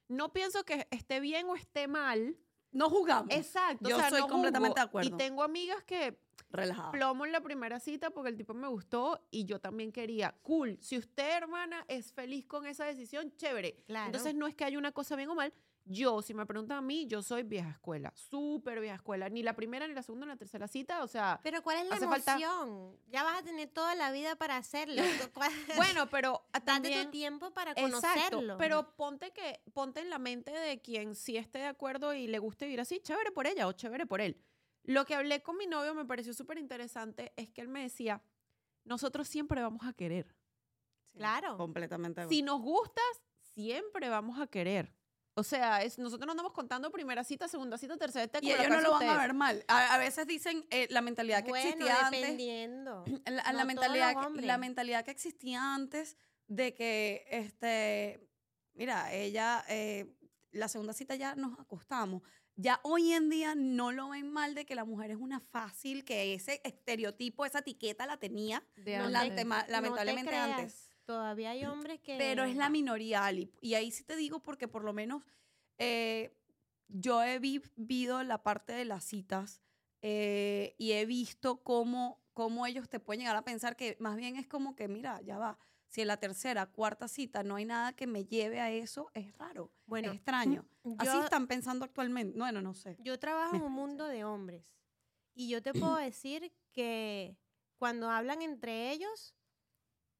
no 0.09 0.33
pienso 0.33 0.65
que 0.65 0.87
esté 0.91 1.21
bien 1.21 1.49
o 1.49 1.57
esté 1.57 1.89
mal. 1.89 2.37
No 2.71 2.89
jugamos. 2.89 3.31
Exacto, 3.31 3.89
Yo 3.89 3.97
o 3.97 4.01
sea, 4.01 4.09
soy 4.09 4.21
no 4.21 4.29
completamente 4.29 4.81
de 4.81 4.85
acuerdo. 4.85 5.09
Y 5.09 5.19
tengo 5.19 5.43
amigas 5.43 5.83
que 5.85 6.19
relajado. 6.51 6.93
plomo 6.93 7.27
en 7.27 7.33
la 7.33 7.43
primera 7.43 7.79
cita 7.81 8.11
porque 8.11 8.31
el 8.31 8.37
tipo 8.37 8.55
me 8.55 8.69
gustó 8.69 9.27
y 9.31 9.45
yo 9.45 9.61
también 9.61 9.93
quería. 9.93 10.35
Cool. 10.43 10.79
Si 10.81 10.97
usted, 10.97 11.37
hermana, 11.37 11.85
es 11.89 12.13
feliz 12.13 12.47
con 12.47 12.67
esa 12.67 12.87
decisión, 12.87 13.35
chévere. 13.37 13.83
Claro. 13.87 14.07
Entonces 14.07 14.35
no 14.35 14.47
es 14.47 14.55
que 14.55 14.65
haya 14.65 14.79
una 14.79 14.93
cosa 14.93 15.17
bien 15.17 15.29
o 15.29 15.35
mal. 15.35 15.53
Yo, 15.85 16.23
si 16.23 16.33
me 16.33 16.47
preguntan 16.47 16.79
a 16.79 16.81
mí, 16.81 17.07
yo 17.09 17.23
soy 17.23 17.43
vieja 17.43 17.71
escuela, 17.71 18.13
súper 18.15 18.81
vieja 18.81 18.95
escuela. 18.95 19.29
Ni 19.29 19.43
la 19.43 19.55
primera, 19.57 19.87
ni 19.89 19.95
la 19.95 20.03
segunda, 20.03 20.27
ni 20.27 20.31
la 20.33 20.37
tercera 20.39 20.69
cita. 20.69 21.03
O 21.03 21.09
sea, 21.09 21.41
Pero 21.43 21.61
¿cuál 21.63 21.79
es 21.79 21.89
la 21.89 21.97
falta- 21.97 22.35
emoción? 22.37 22.97
Ya 23.09 23.25
vas 23.25 23.41
a 23.41 23.43
tener 23.45 23.69
toda 23.69 23.95
la 23.97 24.13
vida 24.13 24.37
para 24.37 24.57
hacerlo. 24.57 25.03
¿Cuál- 25.35 25.53
bueno, 25.77 26.09
pero 26.09 26.45
Date 26.53 26.65
también... 26.67 27.05
tu 27.07 27.11
tiempo 27.11 27.53
para 27.53 27.73
Exacto, 27.73 27.91
conocerlo. 28.37 28.57
pero 28.59 28.95
ponte 28.97 29.33
que 29.33 29.61
ponte 29.75 30.01
en 30.01 30.09
la 30.11 30.19
mente 30.19 30.53
de 30.53 30.81
quien 30.81 31.17
sí 31.17 31.37
esté 31.37 31.59
de 31.59 31.67
acuerdo 31.67 32.15
y 32.15 32.29
le 32.29 32.39
guste 32.39 32.67
vivir 32.67 32.81
así, 32.81 33.01
chévere 33.01 33.33
por 33.33 33.47
ella 33.49 33.67
o 33.67 33.73
chévere 33.73 34.07
por 34.07 34.21
él. 34.21 34.41
Lo 34.85 35.05
que 35.05 35.15
hablé 35.17 35.43
con 35.43 35.57
mi 35.57 35.67
novio 35.67 35.95
me 35.95 36.05
pareció 36.05 36.33
súper 36.33 36.59
interesante 36.59 37.33
es 37.37 37.49
que 37.51 37.61
él 37.61 37.69
me 37.69 37.83
decía, 37.83 38.23
nosotros 38.85 39.27
siempre 39.29 39.61
vamos 39.63 39.85
a 39.87 39.93
querer. 39.93 40.27
Sí, 41.13 41.19
Claro. 41.19 41.57
Completamente. 41.57 42.27
Si 42.29 42.43
nos 42.43 42.61
gustas, 42.61 43.05
siempre 43.41 44.09
vamos 44.09 44.41
a 44.41 44.47
querer. 44.47 44.95
O 45.35 45.43
sea, 45.43 45.83
es, 45.83 45.99
nosotros 45.99 46.27
no 46.27 46.33
andamos 46.33 46.53
contando 46.53 46.91
primera 46.91 47.25
cita, 47.25 47.49
segunda 47.49 47.79
cita, 47.79 47.97
tercera 47.97 48.25
cita. 48.27 48.39
y 48.43 48.51
ellos 48.53 48.69
no 48.69 48.81
lo 48.83 48.91
van 48.93 49.09
a 49.09 49.17
ver 49.19 49.33
mal. 49.33 49.65
A, 49.67 49.95
a 49.95 49.99
veces 49.99 50.27
dicen 50.27 50.67
eh, 50.71 50.87
la 50.91 51.01
mentalidad 51.01 51.43
que 51.43 51.49
bueno, 51.51 51.69
existía 51.69 52.07
antes. 52.07 52.21
dependiendo. 52.21 53.05
La, 53.27 53.31
No 53.31 53.37
la 53.37 53.53
todos 53.53 53.67
mentalidad, 53.67 54.33
que- 54.35 54.43
la 54.43 54.59
mentalidad 54.59 55.05
que 55.05 55.11
existía 55.11 55.75
antes 55.75 56.19
de 56.49 56.75
que, 56.75 57.25
este, 57.31 58.29
mira, 58.75 59.11
ella, 59.15 59.65
eh, 59.69 60.15
la 60.51 60.69
segunda 60.69 60.93
cita 60.93 61.15
ya 61.15 61.35
nos 61.35 61.59
acostamos. 61.59 62.23
Ya 62.57 62.81
hoy 62.83 63.13
en 63.15 63.31
día 63.31 63.55
no 63.57 63.91
lo 63.93 64.11
ven 64.11 64.31
mal 64.31 64.55
de 64.55 64.67
que 64.67 64.75
la 64.75 64.85
mujer 64.85 65.11
es 65.13 65.17
una 65.17 65.41
fácil, 65.41 66.05
que 66.05 66.35
ese 66.35 66.61
estereotipo, 66.65 67.47
esa 67.47 67.61
etiqueta 67.61 68.05
la 68.05 68.19
tenía, 68.19 68.63
De 68.77 68.99
No 68.99 69.09
la- 69.09 69.21
antes. 69.21 69.35
te- 69.37 69.41
tema- 69.43 69.61
no 69.61 69.65
te 69.65 69.73
lamentablemente 69.73 70.37
antes. 70.37 70.91
Todavía 71.05 71.51
hay 71.51 71.65
hombres 71.65 72.01
que... 72.01 72.17
Pero 72.19 72.45
es 72.45 72.57
la 72.57 72.69
minoría, 72.69 73.25
Ali. 73.25 73.51
Y 73.61 73.75
ahí 73.75 73.91
sí 73.91 74.05
te 74.05 74.17
digo 74.17 74.41
porque 74.41 74.69
por 74.69 74.85
lo 74.85 74.93
menos 74.93 75.23
eh, 75.79 76.35
yo 76.89 77.23
he 77.23 77.39
vivido 77.39 78.23
la 78.23 78.43
parte 78.43 78.73
de 78.73 78.85
las 78.85 79.05
citas 79.05 79.63
eh, 80.03 80.75
y 80.79 80.93
he 80.93 81.05
visto 81.07 81.63
cómo, 81.63 82.21
cómo 82.35 82.67
ellos 82.67 82.89
te 82.89 83.01
pueden 83.01 83.21
llegar 83.21 83.37
a 83.37 83.45
pensar 83.45 83.77
que 83.77 83.97
más 84.01 84.17
bien 84.17 84.37
es 84.37 84.47
como 84.47 84.75
que, 84.77 84.89
mira, 84.89 85.21
ya 85.23 85.39
va. 85.39 85.59
Si 85.89 86.01
en 86.01 86.07
la 86.09 86.17
tercera, 86.17 86.67
cuarta 86.67 87.07
cita 87.07 87.43
no 87.43 87.57
hay 87.57 87.67
nada 87.67 87.93
que 87.93 88.07
me 88.07 88.25
lleve 88.25 88.61
a 88.61 88.71
eso, 88.71 89.11
es 89.13 89.37
raro, 89.37 89.71
Bueno, 89.87 90.09
es 90.09 90.15
extraño. 90.17 90.65
Así 90.99 91.13
yo- 91.13 91.25
están 91.25 91.47
pensando 91.47 91.85
actualmente. 91.85 92.39
Bueno, 92.39 92.63
no 92.63 92.73
sé. 92.75 92.97
Yo 93.01 93.19
trabajo 93.19 93.57
en 93.57 93.63
un 93.63 93.73
mundo 93.73 94.07
de 94.07 94.25
hombres 94.25 94.65
y 95.35 95.49
yo 95.49 95.61
te 95.63 95.75
puedo 95.75 95.97
decir 95.97 96.53
que 96.73 97.37
cuando 97.77 98.09
hablan 98.11 98.41
entre 98.43 98.91
ellos, 98.91 99.35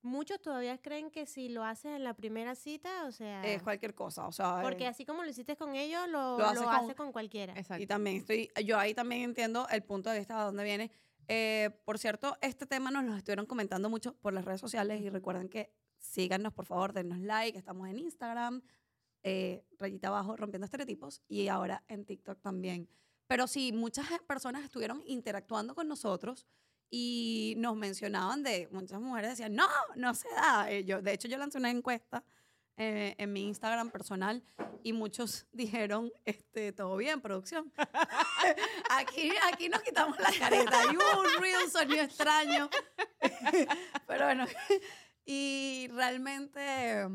muchos 0.03 0.41
todavía 0.41 0.77
creen 0.79 1.11
que 1.11 1.27
si 1.27 1.49
lo 1.49 1.65
haces 1.65 1.93
en 1.97 2.05
la 2.05 2.15
primera 2.15 2.55
cita, 2.55 3.07
o 3.07 3.13
sea, 3.13 3.43
Es 3.45 3.63
cualquier 3.63 3.95
cosa, 3.95 4.27
o 4.27 4.33
sea. 4.33 4.59
porque 4.63 4.85
eh, 4.85 4.89
así 4.89 5.05
como 5.07 5.23
lo 5.23 5.31
hiciste 5.31 5.57
con 5.57 5.75
ellos, 5.75 6.07
lo, 6.09 6.39
Lo 6.39 6.47
haces 6.47 6.63
hace, 6.67 6.87
con- 6.89 6.95
con... 7.07 7.13
cualquiera. 7.13 7.55
Exacto. 7.59 7.83
Y 7.83 7.87
también 7.87 8.17
estoy, 8.17 8.51
yo 8.65 8.79
ahí 8.79 8.95
también 8.95 9.23
entiendo 9.23 9.67
el 9.71 9.83
punto 9.83 10.11
de 10.11 10.19
vista 10.19 10.39
de 10.39 10.45
dónde 10.45 10.65
viene. 10.65 10.91
Eh, 11.29 11.71
por 11.85 11.99
cierto, 11.99 12.37
este 12.41 12.67
tema 12.67 12.91
nos 12.91 13.05
lo 13.05 13.17
estuvieron 13.17 13.47
comentando 13.47 13.89
mucho 13.89 14.15
por 14.17 14.33
las 14.33 14.45
redes 14.45 14.61
sociales 14.61 15.01
y 15.01 15.09
recuerden 15.09 15.49
que 15.49 15.73
síganos, 15.99 16.53
por 16.53 16.67
favor, 16.67 16.93
denos 16.93 17.19
like. 17.21 17.57
Estamos 17.57 17.89
en 17.89 17.99
Instagram, 18.01 18.61
eh, 19.23 19.65
rayita 19.79 20.09
abajo, 20.09 20.37
rompiendo 20.37 20.65
estereotipos 20.65 21.23
y 21.29 21.47
ahora 21.47 21.85
en 21.87 22.05
TikTok 22.05 22.41
también. 22.41 22.89
Pero 23.29 23.47
sí, 23.47 23.73
muchas 23.73 24.07
personas 24.27 24.65
estuvieron 24.65 25.01
interactuando 25.07 25.75
con 25.77 25.87
nosotros 25.89 26.45
y 26.95 27.55
nos 27.57 27.75
mencionaban 27.75 28.43
de, 28.43 28.69
muchas 28.71 29.01
mujeres 29.01 29.31
decían, 29.31 29.55
no, 29.55 29.67
no 29.97 30.13
se 30.13 30.29
da. 30.29 30.71
Eh, 30.71 30.85
yo, 30.85 31.01
de 31.01 31.15
hecho, 31.15 31.27
yo 31.27 31.39
lancé 31.39 31.57
una 31.57 31.71
encuesta 31.71 32.23
eh, 32.77 33.15
en 33.17 33.33
mi 33.33 33.47
Instagram 33.47 33.91
personal 33.91 34.45
y 34.83 34.93
muchos 34.93 35.47
dijeron, 35.53 36.13
este, 36.27 36.71
todo 36.73 36.99
bien, 36.99 37.23
producción. 37.23 37.73
aquí, 38.91 39.33
aquí 39.51 39.71
nos 39.71 39.81
quitamos 39.83 40.19
la 40.21 40.31
careta. 40.39 40.83
Y 40.93 40.97
hubo 40.97 41.21
un 41.23 41.41
ruido, 41.41 41.65
un 41.65 41.71
sonido 41.71 42.03
extraño. 42.03 42.69
Pero 44.07 44.27
bueno, 44.27 44.45
y 45.25 45.89
realmente 45.95 47.09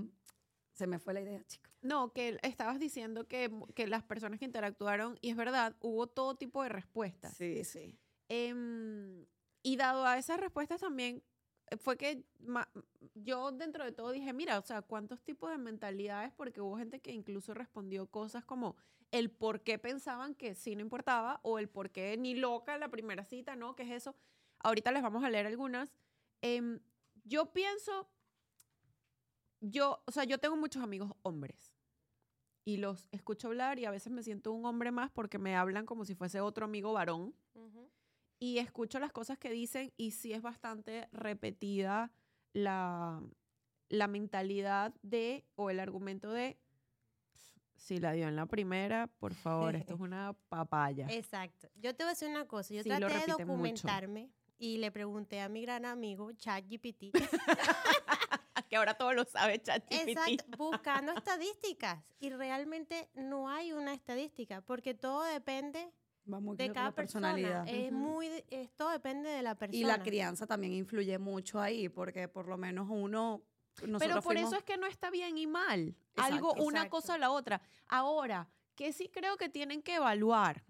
se 0.73 0.87
me 0.87 0.97
fue 0.97 1.13
la 1.13 1.21
idea, 1.21 1.43
chicos. 1.45 1.71
No, 1.83 2.13
que 2.13 2.39
estabas 2.41 2.79
diciendo 2.79 3.27
que, 3.27 3.51
que 3.75 3.85
las 3.85 4.01
personas 4.01 4.39
que 4.39 4.45
interactuaron, 4.45 5.19
y 5.21 5.29
es 5.29 5.35
verdad, 5.35 5.75
hubo 5.81 6.07
todo 6.07 6.33
tipo 6.33 6.63
de 6.63 6.69
respuestas. 6.69 7.37
Sí, 7.37 7.63
sí. 7.63 7.95
Em, 8.27 9.23
y 9.63 9.75
dado 9.77 10.05
a 10.05 10.17
esas 10.17 10.39
respuestas 10.39 10.81
también, 10.81 11.23
eh, 11.69 11.77
fue 11.77 11.97
que 11.97 12.25
yo 13.15 13.51
dentro 13.51 13.83
de 13.83 13.91
todo 13.91 14.11
dije, 14.11 14.33
mira, 14.33 14.57
o 14.57 14.61
sea, 14.61 14.81
¿cuántos 14.81 15.21
tipos 15.23 15.51
de 15.51 15.57
mentalidades? 15.57 16.31
Porque 16.33 16.61
hubo 16.61 16.77
gente 16.77 16.99
que 16.99 17.11
incluso 17.11 17.53
respondió 17.53 18.07
cosas 18.07 18.45
como 18.45 18.75
el 19.11 19.31
por 19.31 19.61
qué 19.61 19.79
pensaban 19.79 20.35
que 20.35 20.55
sí 20.55 20.75
no 20.75 20.81
importaba 20.81 21.39
o 21.43 21.59
el 21.59 21.69
por 21.69 21.91
qué 21.91 22.17
ni 22.17 22.35
loca 22.35 22.77
la 22.77 22.89
primera 22.89 23.23
cita, 23.23 23.55
¿no? 23.55 23.75
¿Qué 23.75 23.83
es 23.83 23.91
eso? 23.91 24.15
Ahorita 24.59 24.91
les 24.91 25.03
vamos 25.03 25.23
a 25.23 25.29
leer 25.29 25.47
algunas. 25.47 25.93
Em, 26.41 26.79
yo 27.23 27.51
pienso, 27.53 28.09
yo, 29.59 30.03
o 30.05 30.11
sea, 30.11 30.23
yo 30.23 30.37
tengo 30.39 30.55
muchos 30.55 30.83
amigos 30.83 31.11
hombres 31.23 31.73
y 32.65 32.77
los 32.77 33.07
escucho 33.11 33.47
hablar 33.47 33.79
y 33.79 33.85
a 33.85 33.91
veces 33.91 34.11
me 34.11 34.23
siento 34.23 34.51
un 34.51 34.65
hombre 34.65 34.91
más 34.91 35.09
porque 35.09 35.37
me 35.39 35.55
hablan 35.55 35.85
como 35.85 36.05
si 36.05 36.15
fuese 36.15 36.41
otro 36.41 36.65
amigo 36.65 36.93
varón 36.93 37.33
Ujú. 37.53 37.89
Y 38.39 38.59
escucho 38.59 38.99
las 38.99 39.11
cosas 39.11 39.37
que 39.37 39.49
dicen 39.51 39.91
y 39.97 40.11
sí 40.11 40.33
es 40.33 40.41
bastante 40.41 41.07
repetida 41.11 42.11
la, 42.53 43.21
la 43.89 44.07
mentalidad 44.07 44.93
de 45.01 45.45
o 45.55 45.69
el 45.69 45.79
argumento 45.79 46.31
de 46.31 46.57
si 47.75 47.99
la 47.99 48.11
dio 48.13 48.27
en 48.27 48.35
la 48.35 48.47
primera, 48.47 49.07
por 49.19 49.33
favor, 49.35 49.75
esto 49.75 49.93
es 49.93 49.99
una 50.01 50.33
papaya. 50.49 51.07
Exacto. 51.09 51.69
Yo 51.75 51.95
te 51.95 52.03
voy 52.03 52.09
a 52.09 52.13
decir 52.13 52.27
una 52.29 52.45
cosa. 52.47 52.73
Yo 52.73 52.81
Sí, 52.83 52.89
traté 52.89 53.03
de 53.05 53.09
repiten 53.09 53.25
mucho. 53.29 53.43
documentarme 53.53 54.31
y 54.57 54.77
le 54.79 54.91
pregunté 54.91 55.41
a 55.41 55.49
mi 55.49 55.61
gran 55.61 55.85
amigo 55.85 56.31
ChatGPT, 56.31 57.13
Que 58.69 58.75
ahora 58.75 58.95
todo 58.95 59.13
lo 59.13 59.23
sabe 59.23 59.61
ChatGPT. 59.61 60.09
exacto, 60.09 60.57
buscando 60.57 61.13
estadísticas. 61.13 62.03
Y 62.19 62.31
realmente 62.31 63.09
no 63.13 63.47
hay 63.49 63.71
una 63.71 63.93
estadística, 63.93 64.61
porque 64.61 64.93
todo 64.93 65.23
depende 65.23 65.93
Va 66.31 66.39
muy 66.39 66.57
de 66.57 66.71
cada 66.71 66.91
personalidad. 66.91 67.63
persona. 67.63 67.85
Es 67.85 67.91
muy, 67.91 68.27
de- 68.27 68.45
es- 68.49 68.71
todo 68.75 68.89
depende 68.91 69.29
de 69.29 69.41
la 69.41 69.55
persona. 69.55 69.77
Y 69.77 69.83
la 69.83 70.01
crianza 70.03 70.45
también 70.45 70.73
influye 70.73 71.17
mucho 71.19 71.59
ahí, 71.61 71.87
porque 71.89 72.27
por 72.27 72.47
lo 72.47 72.57
menos 72.57 72.87
uno. 72.89 73.41
Pero 73.75 73.91
nosotros 73.91 74.23
por 74.23 74.33
fuimos- 74.33 74.49
eso 74.51 74.57
es 74.57 74.63
que 74.63 74.77
no 74.77 74.87
está 74.87 75.09
bien 75.09 75.37
y 75.37 75.47
mal. 75.47 75.95
Algo, 76.15 76.49
Exacto. 76.49 76.63
una 76.65 76.89
cosa 76.89 77.13
a 77.13 77.17
la 77.17 77.31
otra. 77.31 77.61
Ahora, 77.87 78.49
que 78.75 78.91
sí 78.91 79.07
creo 79.07 79.37
que 79.37 79.49
tienen 79.49 79.81
que 79.81 79.95
evaluar. 79.95 80.63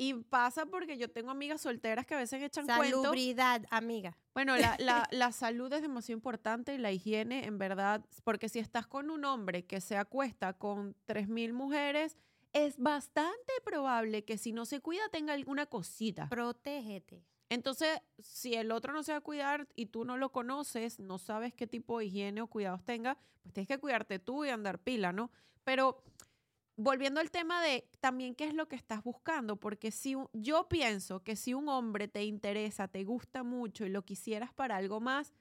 Y 0.00 0.14
pasa 0.14 0.64
porque 0.64 0.96
yo 0.96 1.10
tengo 1.10 1.32
amigas 1.32 1.60
solteras 1.60 2.06
que 2.06 2.14
a 2.14 2.18
veces 2.18 2.40
echan 2.40 2.66
cuentos. 2.66 3.02
Salubridad, 3.02 3.64
amiga. 3.70 4.16
Bueno, 4.32 4.56
la, 4.56 4.76
la- 4.78 5.08
la 5.10 5.32
salud 5.32 5.72
es 5.72 5.82
demasiado 5.82 6.16
importante 6.16 6.72
y 6.72 6.78
la 6.78 6.92
higiene, 6.92 7.46
en 7.46 7.58
verdad, 7.58 8.04
porque 8.22 8.48
si 8.48 8.60
estás 8.60 8.86
con 8.86 9.10
un 9.10 9.24
hombre 9.24 9.64
que 9.66 9.80
se 9.80 9.96
acuesta 9.96 10.52
con 10.52 10.94
3.000 11.06 11.52
mujeres, 11.52 12.16
es 12.66 12.78
bastante 12.78 13.52
probable 13.64 14.24
que 14.24 14.36
si 14.36 14.52
no 14.52 14.66
se 14.66 14.80
cuida 14.80 15.08
tenga 15.10 15.32
alguna 15.32 15.66
cosita. 15.66 16.28
Protégete. 16.28 17.24
Entonces, 17.50 18.00
si 18.18 18.54
el 18.54 18.72
otro 18.72 18.92
no 18.92 19.02
se 19.02 19.12
va 19.12 19.18
a 19.18 19.22
cuidar 19.22 19.68
y 19.74 19.86
tú 19.86 20.04
no 20.04 20.16
lo 20.16 20.32
conoces, 20.32 20.98
no 20.98 21.18
sabes 21.18 21.54
qué 21.54 21.66
tipo 21.66 21.98
de 21.98 22.06
higiene 22.06 22.42
o 22.42 22.46
cuidados 22.46 22.84
tenga, 22.84 23.16
pues 23.42 23.54
tienes 23.54 23.68
que 23.68 23.78
cuidarte 23.78 24.18
tú 24.18 24.44
y 24.44 24.50
andar 24.50 24.80
pila, 24.80 25.12
¿no? 25.12 25.30
Pero 25.64 26.02
volviendo 26.76 27.20
al 27.20 27.30
tema 27.30 27.62
de 27.62 27.88
también 28.00 28.34
qué 28.34 28.44
es 28.44 28.54
lo 28.54 28.68
que 28.68 28.76
estás 28.76 29.02
buscando, 29.02 29.56
porque 29.56 29.90
si 29.90 30.16
yo 30.32 30.68
pienso 30.68 31.22
que 31.22 31.36
si 31.36 31.54
un 31.54 31.68
hombre 31.68 32.06
te 32.08 32.24
interesa, 32.24 32.88
te 32.88 33.04
gusta 33.04 33.42
mucho 33.44 33.86
y 33.86 33.88
lo 33.88 34.04
quisieras 34.04 34.52
para 34.52 34.76
algo 34.76 35.00
más, 35.00 35.32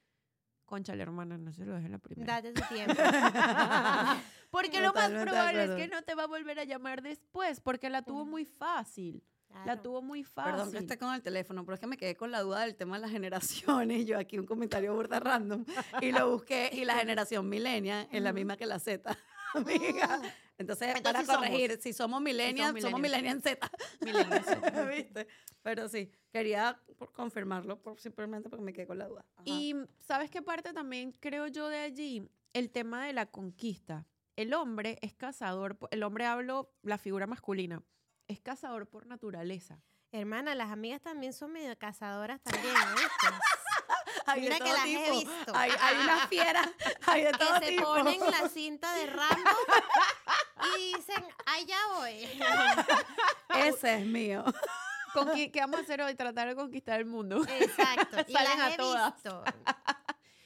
conchale 0.68 1.02
hermana, 1.02 1.38
no 1.40 1.52
se 1.52 1.66
lo 1.66 1.74
dejes 1.74 1.90
la 1.90 1.98
primera. 1.98 2.34
Date 2.42 2.54
tu 2.54 2.62
tiempo. 2.74 2.94
Porque 4.52 4.80
lo 4.82 4.94
más 4.94 5.10
probable 5.10 5.64
es 5.64 5.72
que 5.72 5.88
no 5.88 6.02
te 6.04 6.14
va 6.14 6.24
a 6.24 6.28
volver 6.28 6.60
a 6.60 6.64
llamar 6.64 7.02
después, 7.02 7.60
porque 7.60 7.90
la 7.90 8.02
tuvo 8.04 8.26
muy 8.26 8.46
fácil. 8.46 9.24
La 9.50 9.64
Claro. 9.64 9.82
tuvo 9.82 10.02
muy 10.02 10.24
fácil. 10.24 10.52
Perdón 10.54 10.72
que 10.72 10.78
esté 10.78 10.98
con 10.98 11.14
el 11.14 11.22
teléfono, 11.22 11.64
pero 11.66 11.76
es 11.76 11.80
que 11.80 11.88
me 11.88 11.98
quedé 11.98 12.16
con 12.16 12.32
la 12.32 12.42
duda 12.42 12.60
del 12.62 12.76
tema 12.76 12.98
de 12.98 13.02
las 13.02 13.12
generaciones. 13.12 14.06
Yo 14.08 14.20
aquí 14.20 14.38
un 14.38 14.46
comentario 14.46 14.94
burda 14.94 15.20
random 15.20 15.66
y 16.02 16.12
lo 16.12 16.30
busqué 16.32 16.70
y 16.74 16.86
la 16.86 16.96
generación 17.00 17.48
millennial 17.50 18.08
es 18.12 18.22
la 18.22 18.34
misma 18.34 18.56
que 18.58 18.66
la 18.66 18.78
Z, 18.80 19.18
amiga. 19.56 20.22
Entonces, 20.58 20.88
Entonces 20.96 21.04
para 21.04 21.20
sí 21.22 21.26
somos. 21.26 21.42
corregir, 21.48 21.80
si 21.82 21.94
somos 21.94 22.22
millennials, 22.22 22.82
somos 22.82 23.00
millennials. 23.00 23.44
Z. 23.44 23.72
Millennials 24.02 24.46
Z. 24.46 24.86
¿Viste? 24.88 25.28
Pero 25.62 25.88
sí, 25.88 26.12
quería 26.32 26.82
por- 26.98 27.12
confirmarlo 27.14 27.80
por, 27.82 28.00
simplemente 28.00 28.50
porque 28.50 28.64
me 28.66 28.74
quedé 28.74 28.88
con 28.88 28.98
la 28.98 29.08
duda. 29.08 29.26
Ajá. 29.36 29.44
Y 29.46 29.76
¿sabes 30.00 30.30
qué 30.32 30.42
parte 30.42 30.74
también 30.74 31.12
creo 31.12 31.48
yo 31.48 31.68
de 31.70 31.78
allí? 31.80 32.28
El 32.54 32.72
tema 32.72 33.06
de 33.06 33.14
la 33.14 33.28
conquista. 33.28 34.06
El 34.36 34.54
hombre 34.54 34.98
es 35.02 35.14
cazador, 35.16 35.78
el 35.92 36.04
hombre 36.04 36.26
hablo 36.26 36.72
la 36.84 36.98
figura 37.00 37.26
masculina, 37.28 37.82
es 38.28 38.40
cazador 38.40 38.88
por 38.88 39.08
naturaleza. 39.08 39.80
Hermana, 40.12 40.54
las 40.56 40.70
amigas 40.72 41.02
también 41.02 41.34
son 41.34 41.52
medio 41.52 41.76
cazadoras 41.78 42.40
también, 42.42 42.76
¿oíste? 42.96 43.28
Hay 44.28 44.42
de 44.42 44.50
mira 44.50 44.58
que 44.60 44.74
las 44.74 44.86
he 44.86 45.12
visto. 45.12 45.56
Hay, 45.56 45.72
hay 45.82 45.96
una 46.04 46.28
fiera, 46.28 46.62
hay 47.06 47.24
de 47.24 47.32
todo 47.40 47.60
que 47.60 47.66
se 47.66 47.72
tipo. 47.72 47.84
ponen 47.86 48.20
la 48.20 48.50
cinta 48.50 48.94
de 48.96 49.06
Rambo 49.08 49.50
y 50.80 50.94
dicen, 50.96 51.24
allá 51.46 51.78
voy. 51.96 52.28
Ese 53.68 53.96
es 53.96 54.06
mío. 54.06 54.44
¿Con 55.14 55.32
qué, 55.34 55.52
qué 55.52 55.60
vamos 55.62 55.80
a 55.80 55.84
hacer 55.84 56.02
hoy? 56.02 56.16
Tratar 56.16 56.48
de 56.50 56.56
conquistar 56.56 57.00
el 57.00 57.06
mundo. 57.06 57.44
Exacto. 57.60 58.18
Y 58.28 58.34
Salen 58.34 58.58
las 58.60 58.70
a 58.70 58.74
he 58.74 58.78
todas. 58.78 59.14
visto. 59.16 59.44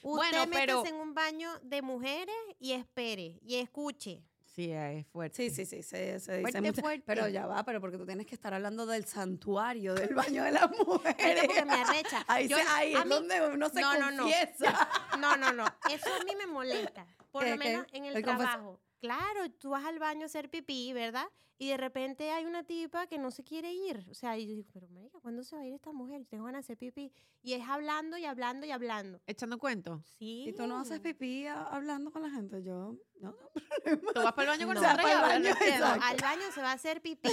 Bueno, 0.04 0.42
Usted 0.42 0.50
pero- 0.52 0.78
métase 0.82 0.94
en 0.96 1.00
un 1.00 1.14
baño 1.14 1.48
de 1.62 1.80
mujeres 1.80 2.34
y 2.58 2.72
espere 2.72 3.38
y 3.40 3.54
escuche. 3.60 4.20
Sí, 4.44 4.72
es 4.72 5.06
fuerte. 5.06 5.36
Sí, 5.36 5.50
sí, 5.50 5.64
sí, 5.64 5.82
se, 5.84 6.18
se 6.18 6.32
dice 6.38 6.40
Fuerte, 6.42 6.60
mucho. 6.60 6.80
fuerte. 6.82 7.04
Pero 7.06 7.28
ya 7.28 7.46
va, 7.46 7.62
pero 7.64 7.80
porque 7.80 7.96
tú 7.98 8.04
tienes 8.04 8.26
que 8.26 8.34
estar 8.34 8.52
hablando 8.52 8.84
del 8.84 9.06
santuario, 9.06 9.94
del 9.94 10.12
baño 10.12 10.42
de 10.42 10.50
las 10.50 10.68
mujeres. 10.76 11.44
porque 11.46 11.64
me 11.64 11.74
arrecha. 11.74 12.24
Ahí, 12.26 12.48
Yo 12.48 12.56
se- 12.58 12.64
no- 12.64 12.70
ahí 12.72 12.94
a 12.94 12.98
es 12.98 13.04
mí- 13.04 13.10
donde 13.10 13.46
uno 13.46 13.68
se 13.70 13.80
no, 13.80 13.94
no, 13.96 14.10
no. 14.10 14.26
No, 15.20 15.36
no, 15.36 15.52
no. 15.52 15.64
Eso 15.88 16.12
a 16.12 16.24
mí 16.24 16.34
me 16.36 16.46
molesta. 16.46 17.06
Por 17.30 17.44
¿Qué, 17.44 17.50
lo 17.52 17.58
qué? 17.58 17.64
menos 17.68 17.86
en 17.92 18.04
el, 18.06 18.16
El 18.16 18.24
confes- 18.24 18.38
trabajo. 18.38 18.80
Claro, 19.02 19.50
tú 19.58 19.70
vas 19.70 19.84
al 19.84 19.98
baño 19.98 20.22
a 20.22 20.26
hacer 20.26 20.48
pipí, 20.48 20.92
¿verdad? 20.92 21.26
Y 21.58 21.68
de 21.68 21.76
repente 21.76 22.30
hay 22.30 22.44
una 22.44 22.62
tipa 22.64 23.06
que 23.08 23.18
no 23.18 23.30
se 23.32 23.42
quiere 23.44 23.72
ir. 23.72 24.04
O 24.10 24.14
sea, 24.14 24.38
y 24.38 24.46
yo 24.46 24.54
digo, 24.54 24.70
pero 24.72 24.88
marica, 24.88 25.18
¿cuándo 25.20 25.42
se 25.42 25.54
va 25.56 25.62
a 25.62 25.66
ir 25.66 25.74
esta 25.74 25.92
mujer? 25.92 26.24
Tengo 26.26 26.44
ganas 26.44 26.60
de 26.66 26.72
hacer 26.72 26.78
pipí. 26.78 27.12
Y 27.42 27.52
es 27.54 27.68
hablando 27.68 28.16
y 28.16 28.24
hablando 28.24 28.64
y 28.66 28.70
hablando. 28.70 29.20
Echando 29.26 29.58
cuentos. 29.58 30.04
Sí. 30.18 30.44
¿Y 30.48 30.52
tú 30.54 30.66
no 30.68 30.78
haces 30.78 31.00
pipí 31.00 31.46
a- 31.46 31.64
hablando 31.64 32.10
con 32.12 32.22
la 32.22 32.30
gente? 32.30 32.62
Yo, 32.62 32.96
no, 33.20 33.30
no. 33.30 33.34
Tú 34.14 34.22
vas 34.22 34.32
para 34.34 34.52
el 34.54 34.58
baño 34.58 34.66
con 34.66 34.74
No. 34.76 34.82
nosotros 34.82 35.08
y 35.08 35.12
hablas, 35.12 35.28
baño, 35.30 35.42
no 35.42 35.48
entiendo. 35.50 35.86
exacto. 35.86 36.04
Al 36.06 36.16
baño 36.18 36.52
se 36.54 36.62
va 36.62 36.70
a 36.70 36.74
hacer 36.74 37.02
pipí. 37.02 37.28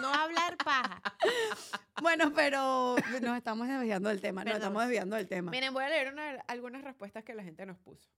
no 0.00 0.08
hablar 0.08 0.56
paja. 0.58 1.00
Bueno, 2.02 2.32
pero 2.34 2.96
nos 3.22 3.36
estamos 3.36 3.68
desviando 3.68 4.08
del 4.08 4.20
tema, 4.20 4.42
nos 4.42 4.52
Perdón. 4.54 4.62
estamos 4.62 4.82
desviando 4.82 5.16
del 5.16 5.28
tema. 5.28 5.50
Miren, 5.52 5.72
voy 5.72 5.84
a 5.84 5.88
leer 5.88 6.12
una- 6.12 6.40
algunas 6.48 6.82
respuestas 6.82 7.22
que 7.24 7.32
la 7.34 7.44
gente 7.44 7.64
nos 7.64 7.78
puso. 7.78 8.10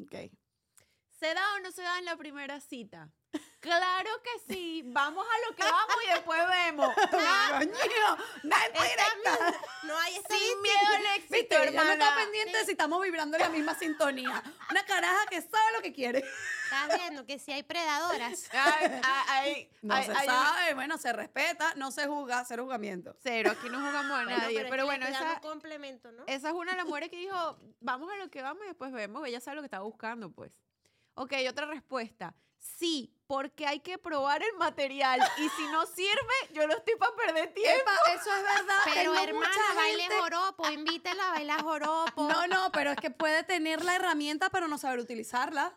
Ok. 0.00 0.14
¿Se 1.22 1.34
da 1.34 1.54
o 1.54 1.60
no 1.60 1.70
se 1.70 1.82
da 1.82 2.00
en 2.00 2.04
la 2.04 2.16
primera 2.16 2.58
cita? 2.58 3.08
Claro 3.60 4.10
que 4.24 4.52
sí. 4.52 4.82
Vamos 4.86 5.24
a 5.24 5.48
lo 5.48 5.54
que 5.54 5.62
vamos 5.62 5.96
y 6.04 6.10
después 6.10 6.40
vemos. 6.48 6.92
Coño, 6.96 8.16
no 8.42 8.56
directa. 8.72 9.60
No 9.84 9.96
hay 9.98 10.14
Sin 10.14 10.62
miedo 10.62 10.96
al 10.96 11.06
éxito, 11.18 11.34
Viste, 11.36 11.54
ella 11.54 11.70
no 11.70 11.82
hermana. 11.82 11.92
está 11.92 12.16
pendiente 12.16 12.58
de 12.58 12.64
si 12.64 12.72
estamos 12.72 13.00
vibrando 13.00 13.36
en 13.36 13.42
la 13.44 13.48
misma 13.50 13.76
sintonía. 13.76 14.42
Una 14.68 14.84
caraja 14.84 15.26
que 15.30 15.40
sabe 15.40 15.72
lo 15.76 15.80
que 15.80 15.92
quiere. 15.92 16.24
Estás 16.64 16.98
viendo 16.98 17.24
que 17.24 17.38
si 17.38 17.52
hay 17.52 17.62
predadoras. 17.62 18.48
Ay, 18.52 19.00
ay, 19.04 19.22
ay, 19.28 19.70
No 19.82 19.94
ay, 19.94 20.06
se 20.06 20.12
ay, 20.12 20.26
sabe, 20.26 20.74
bueno, 20.74 20.98
se 20.98 21.12
respeta, 21.12 21.72
no 21.76 21.92
se 21.92 22.08
juzga, 22.08 22.44
cero 22.44 22.64
juzgamiento. 22.64 23.14
Cero, 23.22 23.52
aquí 23.52 23.68
no 23.68 23.78
jugamos 23.78 24.18
a 24.18 24.24
nadie. 24.24 24.56
que 24.64 24.70
Pero 24.70 24.76
le 24.78 24.82
bueno, 24.84 25.06
esa, 25.06 25.40
complemento, 25.40 26.10
¿no? 26.10 26.24
esa 26.26 26.48
es 26.48 26.54
una 26.54 26.72
de 26.72 26.78
las 26.78 26.86
mujeres 26.86 27.10
que 27.10 27.16
dijo, 27.18 27.58
vamos 27.78 28.10
a 28.12 28.16
lo 28.16 28.28
que 28.28 28.42
vamos 28.42 28.64
y 28.64 28.68
después 28.68 28.90
vemos. 28.90 29.24
Ella 29.28 29.38
sabe 29.40 29.54
lo 29.56 29.62
que 29.62 29.66
estaba 29.66 29.84
buscando, 29.84 30.32
pues. 30.32 30.52
Ok, 31.14 31.32
otra 31.48 31.66
respuesta. 31.66 32.34
Sí, 32.58 33.12
porque 33.26 33.66
hay 33.66 33.80
que 33.80 33.98
probar 33.98 34.40
el 34.42 34.52
material. 34.56 35.20
Y 35.38 35.48
si 35.48 35.66
no 35.72 35.84
sirve, 35.86 36.32
yo 36.52 36.66
no 36.68 36.74
estoy 36.74 36.94
para 36.96 37.12
perder 37.16 37.52
tiempo. 37.54 37.80
Epa, 37.80 37.92
eso 38.14 38.30
es 38.34 38.42
verdad. 38.42 38.78
Pero 38.84 39.12
tengo 39.14 39.24
hermana, 39.24 39.48
mucha 39.48 39.74
baile 39.74 40.02
gente- 40.02 40.20
joropo, 40.20 40.70
invítela 40.70 41.28
a 41.28 41.30
bailar 41.32 41.62
joropo. 41.62 42.28
No, 42.28 42.46
no, 42.46 42.70
pero 42.72 42.90
es 42.92 42.96
que 42.98 43.10
puede 43.10 43.42
tener 43.42 43.84
la 43.84 43.96
herramienta, 43.96 44.48
pero 44.50 44.68
no 44.68 44.78
saber 44.78 45.00
utilizarla. 45.00 45.74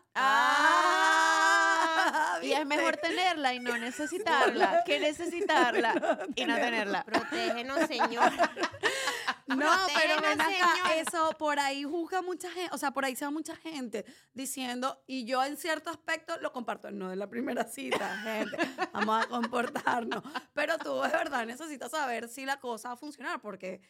Ah, 1.08 2.38
y 2.42 2.52
es 2.52 2.64
mejor 2.66 2.96
tenerla 2.98 3.52
y 3.54 3.60
no 3.60 3.76
necesitarla 3.78 4.82
que 4.84 5.00
necesitarla 5.00 5.94
y 6.36 6.44
no 6.44 6.54
tenerla. 6.56 7.02
Protégenos, 7.04 7.86
Señor. 7.88 8.30
No, 9.46 9.70
pero 9.94 10.20
ven 10.20 10.40
acá, 10.40 10.94
eso 10.96 11.30
por 11.38 11.58
ahí 11.58 11.84
juzga 11.84 12.20
mucha 12.20 12.50
gente, 12.50 12.74
o 12.74 12.78
sea, 12.78 12.90
por 12.90 13.04
ahí 13.04 13.14
se 13.14 13.24
va 13.24 13.30
mucha 13.30 13.54
gente 13.56 14.04
diciendo, 14.34 15.02
y 15.06 15.24
yo 15.24 15.42
en 15.44 15.56
cierto 15.56 15.90
aspecto 15.90 16.36
lo 16.40 16.52
comparto, 16.52 16.90
no 16.90 17.10
de 17.10 17.16
la 17.16 17.28
primera 17.28 17.64
cita, 17.64 18.18
gente, 18.18 18.56
vamos 18.92 19.24
a 19.24 19.28
comportarnos, 19.28 20.22
pero 20.52 20.78
tú 20.78 21.00
de 21.00 21.08
verdad 21.08 21.46
necesitas 21.46 21.90
saber 21.90 22.28
si 22.28 22.44
la 22.44 22.58
cosa 22.58 22.88
va 22.88 22.94
a 22.94 22.96
funcionar, 22.96 23.40
porque 23.40 23.80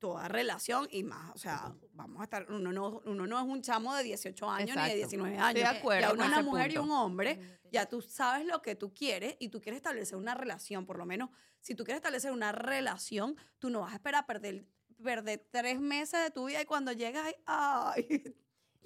toda 0.00 0.28
relación 0.28 0.88
y 0.90 1.02
más, 1.02 1.30
o 1.34 1.38
sea, 1.38 1.74
vamos 1.92 2.20
a 2.20 2.24
estar, 2.24 2.50
uno 2.50 2.72
no, 2.72 3.02
uno 3.04 3.26
no 3.26 3.38
es 3.38 3.44
un 3.44 3.62
chamo 3.62 3.94
de 3.94 4.02
18 4.02 4.50
años 4.50 4.76
ni 4.76 4.82
de 4.82 4.88
Exacto. 4.94 4.96
19 4.96 5.38
años, 5.38 5.48
Estoy 5.48 5.62
de 5.62 5.78
acuerdo 5.78 6.08
ya 6.08 6.12
uno 6.14 6.22
es 6.24 6.28
una 6.30 6.42
mujer 6.42 6.72
y 6.72 6.78
un 6.78 6.90
hombre, 6.90 7.60
ya 7.70 7.86
tú 7.86 8.00
sabes 8.00 8.46
lo 8.46 8.62
que 8.62 8.74
tú 8.74 8.94
quieres 8.94 9.36
y 9.38 9.50
tú 9.50 9.60
quieres 9.60 9.76
establecer 9.76 10.16
una 10.16 10.34
relación, 10.34 10.86
por 10.86 10.96
lo 10.98 11.04
menos 11.04 11.28
si 11.60 11.74
tú 11.74 11.84
quieres 11.84 11.98
establecer 11.98 12.32
una 12.32 12.52
relación, 12.52 13.36
tú 13.58 13.68
no 13.68 13.80
vas 13.80 13.92
a 13.92 13.96
esperar 13.96 14.24
a 14.24 14.26
perder, 14.26 14.64
perder 15.02 15.46
tres 15.50 15.80
meses 15.80 16.22
de 16.22 16.30
tu 16.30 16.46
vida 16.46 16.62
y 16.62 16.66
cuando 16.66 16.92
llegas, 16.92 17.24
ay, 17.26 17.34
ay, 17.46 18.34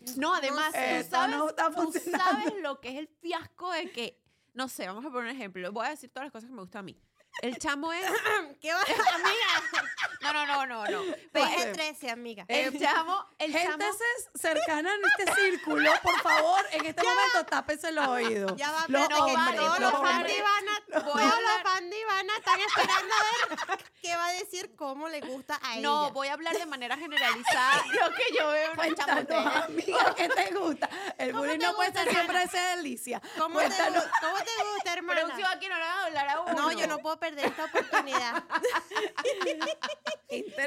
No, 0.16 0.35
además, 0.35 0.72
sé, 0.72 1.05
tú, 1.05 1.11
sabes, 1.11 1.37
no 1.37 1.48
está 1.48 1.70
tú 1.70 1.92
sabes 1.92 2.55
lo 2.61 2.81
que 2.81 2.90
es 2.90 2.96
el 2.96 3.09
fiasco 3.09 3.72
de 3.72 3.90
que, 3.90 4.22
no 4.53 4.68
sé, 4.68 4.87
vamos 4.87 5.05
a 5.05 5.11
poner 5.11 5.31
un 5.31 5.37
ejemplo. 5.37 5.72
Voy 5.72 5.87
a 5.87 5.90
decir 5.90 6.11
todas 6.11 6.27
las 6.27 6.33
cosas 6.33 6.48
que 6.48 6.55
me 6.55 6.61
gustan 6.61 6.81
a 6.81 6.83
mí. 6.83 7.00
El 7.42 7.59
chamo 7.59 7.92
es... 7.92 8.05
¿Qué 8.61 8.72
va, 8.72 8.81
amiga? 8.81 9.88
No, 10.20 10.33
no, 10.33 10.46
no, 10.46 10.66
no, 10.66 10.87
no. 10.87 11.12
PG 11.33 11.72
13, 11.72 12.11
amiga. 12.11 12.44
El 12.48 12.79
chamo, 12.79 13.27
el 13.38 13.53
gente 13.53 13.85
chamo... 13.85 13.98
cercana 14.35 14.94
en 14.94 15.00
este 15.05 15.42
círculo, 15.42 15.90
por 16.03 16.20
favor, 16.20 16.61
en 16.72 16.87
este 16.87 17.03
momento 17.03 17.44
tápese 17.46 17.92
los 17.92 18.07
oídos. 18.07 18.55
Ya 18.57 18.70
va, 18.70 18.85
los 18.88 19.09
pero 19.09 19.24
hombres, 19.24 19.57
todos 19.57 19.81
los 19.81 19.92
los 19.92 20.00
hombres. 20.00 20.38
Ivana, 20.38 20.73
Voy 21.04 21.22
a 21.22 21.30
todos 21.30 21.42
los 21.42 21.50
hablar- 21.50 21.62
fans 21.64 21.90
de 21.90 22.00
Ivana 22.00 22.33
están 22.38 22.61
esperando 22.61 23.14
a 23.14 23.57
ver 23.66 23.78
qué 24.00 24.16
va 24.16 24.26
a 24.26 24.33
decir, 24.33 24.74
cómo 24.76 25.09
le 25.09 25.20
gusta 25.20 25.59
a 25.62 25.74
ella. 25.74 25.83
No, 25.83 26.11
voy 26.12 26.28
a 26.28 26.35
hablar 26.35 26.57
de 26.57 26.66
manera 26.66 26.96
generalizada 26.98 27.76
lo 27.87 28.14
que 28.14 28.22
yo 28.38 28.48
veo 28.50 28.70
en. 28.70 28.76
Cuéntanos, 28.76 29.54
amiga, 29.64 30.14
¿qué 30.16 30.28
te 30.28 30.54
gusta? 30.54 30.88
El 31.18 31.33
¿Cómo 31.33 31.44
bullying 31.44 31.59
no 31.59 31.74
puede 31.74 31.92
ser 31.92 32.09
siempre 32.11 32.42
esa 32.42 32.76
delicia. 32.76 33.20
¿Cómo 33.38 33.59
te, 33.61 33.66
Cuéntanos. 33.66 34.04
gu- 34.04 34.11
¿Cómo 34.20 34.37
te 34.38 34.50
gusta, 34.72 34.92
hermana? 34.92 35.20
Aquí 35.54 35.68
no 35.68 35.76
le 35.76 35.83
a 35.85 36.04
hablar 36.04 36.28
a 36.28 36.40
uno. 36.40 36.52
No, 36.54 36.72
yo 36.72 36.87
no 36.87 36.98
puedo 36.98 37.18
perder 37.18 37.46
esta 37.46 37.64
oportunidad. 37.64 38.44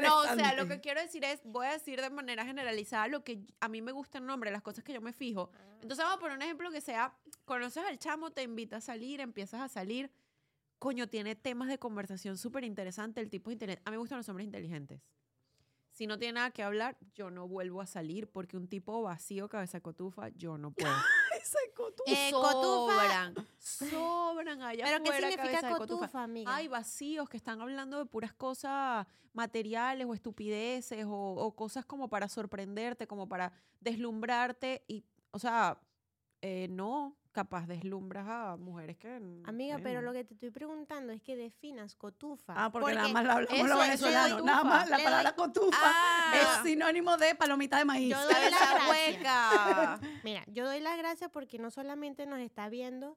No, 0.02 0.18
o 0.20 0.34
sea, 0.34 0.54
lo 0.54 0.66
que 0.66 0.80
quiero 0.80 1.00
decir 1.00 1.24
es, 1.24 1.40
voy 1.44 1.66
a 1.66 1.72
decir 1.72 2.00
de 2.00 2.10
manera 2.10 2.44
generalizada 2.44 3.06
lo 3.08 3.22
que 3.24 3.40
a 3.60 3.68
mí 3.68 3.82
me 3.82 3.92
gusta 3.92 4.18
el 4.18 4.26
nombre, 4.26 4.50
las 4.50 4.62
cosas 4.62 4.84
que 4.84 4.92
yo 4.92 5.00
me 5.00 5.12
fijo. 5.12 5.50
Entonces 5.82 5.98
vamos 5.98 6.16
a 6.16 6.20
poner 6.20 6.36
un 6.36 6.42
ejemplo 6.42 6.70
que 6.70 6.80
sea, 6.80 7.12
conoces 7.44 7.84
al 7.84 7.98
chamo, 7.98 8.30
te 8.30 8.42
invita 8.42 8.76
a 8.76 8.80
salir, 8.80 9.20
empiezas 9.20 9.60
a 9.60 9.68
salir. 9.68 10.10
Coño, 10.78 11.08
tiene 11.08 11.34
temas 11.34 11.68
de 11.68 11.78
conversación 11.78 12.38
súper 12.38 12.64
interesantes, 12.64 13.22
el 13.22 13.30
tipo 13.30 13.50
de 13.50 13.54
internet. 13.54 13.82
A 13.84 13.90
mí 13.90 13.96
me 13.96 13.98
gustan 13.98 14.18
los 14.18 14.28
hombres 14.28 14.46
inteligentes. 14.46 15.00
Si 15.90 16.06
no 16.06 16.16
tiene 16.16 16.34
nada 16.34 16.52
que 16.52 16.62
hablar, 16.62 16.96
yo 17.14 17.28
no 17.28 17.48
vuelvo 17.48 17.80
a 17.80 17.86
salir 17.86 18.30
porque 18.30 18.56
un 18.56 18.68
tipo 18.68 19.02
vacío, 19.02 19.48
cabeza 19.48 19.80
cotufa, 19.80 20.28
yo 20.28 20.56
no 20.56 20.70
puedo. 20.70 20.92
Ese 21.42 21.58
cotufa. 21.74 22.12
Eh, 22.12 22.30
cotufa. 22.30 22.94
sobran, 22.94 23.34
sobran 23.58 24.62
allá 24.62 24.84
¿Pero 24.84 25.02
qué 25.02 25.12
significa 25.12 25.42
cabeza 25.42 25.66
de 25.66 25.72
cotufa. 25.74 26.00
cotufa, 26.06 26.22
amiga? 26.22 26.54
Hay 26.54 26.68
vacíos 26.68 27.28
que 27.28 27.36
están 27.36 27.60
hablando 27.60 27.98
de 27.98 28.06
puras 28.06 28.32
cosas 28.32 29.08
materiales 29.32 30.06
o 30.06 30.14
estupideces 30.14 31.04
o, 31.04 31.10
o 31.10 31.56
cosas 31.56 31.84
como 31.84 32.08
para 32.08 32.28
sorprenderte, 32.28 33.08
como 33.08 33.28
para 33.28 33.52
deslumbrarte 33.80 34.84
y, 34.86 35.04
o 35.32 35.40
sea, 35.40 35.80
eh, 36.42 36.68
no, 36.70 37.16
capaz 37.32 37.66
deslumbras 37.66 38.26
a 38.28 38.56
mujeres 38.56 38.96
que... 38.96 39.08
Amiga, 39.44 39.78
pero 39.82 40.02
lo 40.02 40.12
que 40.12 40.24
te 40.24 40.34
estoy 40.34 40.50
preguntando 40.50 41.12
es 41.12 41.22
que 41.22 41.36
definas 41.36 41.94
cotufa. 41.94 42.54
Ah, 42.56 42.70
porque, 42.70 42.94
nada 42.94 43.08
más 43.08 43.24
lo 43.24 43.32
hablamos 43.32 43.68
los 43.68 43.78
venezolanos. 43.80 44.44
Nada 44.44 44.64
más 44.64 44.88
la 44.88 44.98
Le 44.98 45.04
palabra 45.04 45.32
doy- 45.32 45.46
cotufa 45.46 45.78
Ah. 45.82 46.32
es 46.60 46.62
sinónimo 46.68 47.16
de 47.16 47.34
palomita 47.34 47.78
de 47.78 47.84
maíz. 47.84 48.10
Yo 48.10 48.20
doy 48.22 48.32
la 48.50 48.88
hueca. 48.88 50.00
Mira, 50.24 50.44
yo 50.48 50.64
doy 50.64 50.80
las 50.80 50.96
gracias 50.98 51.30
porque 51.30 51.58
no 51.58 51.70
solamente 51.70 52.26
nos 52.26 52.40
está 52.40 52.68
viendo 52.68 53.16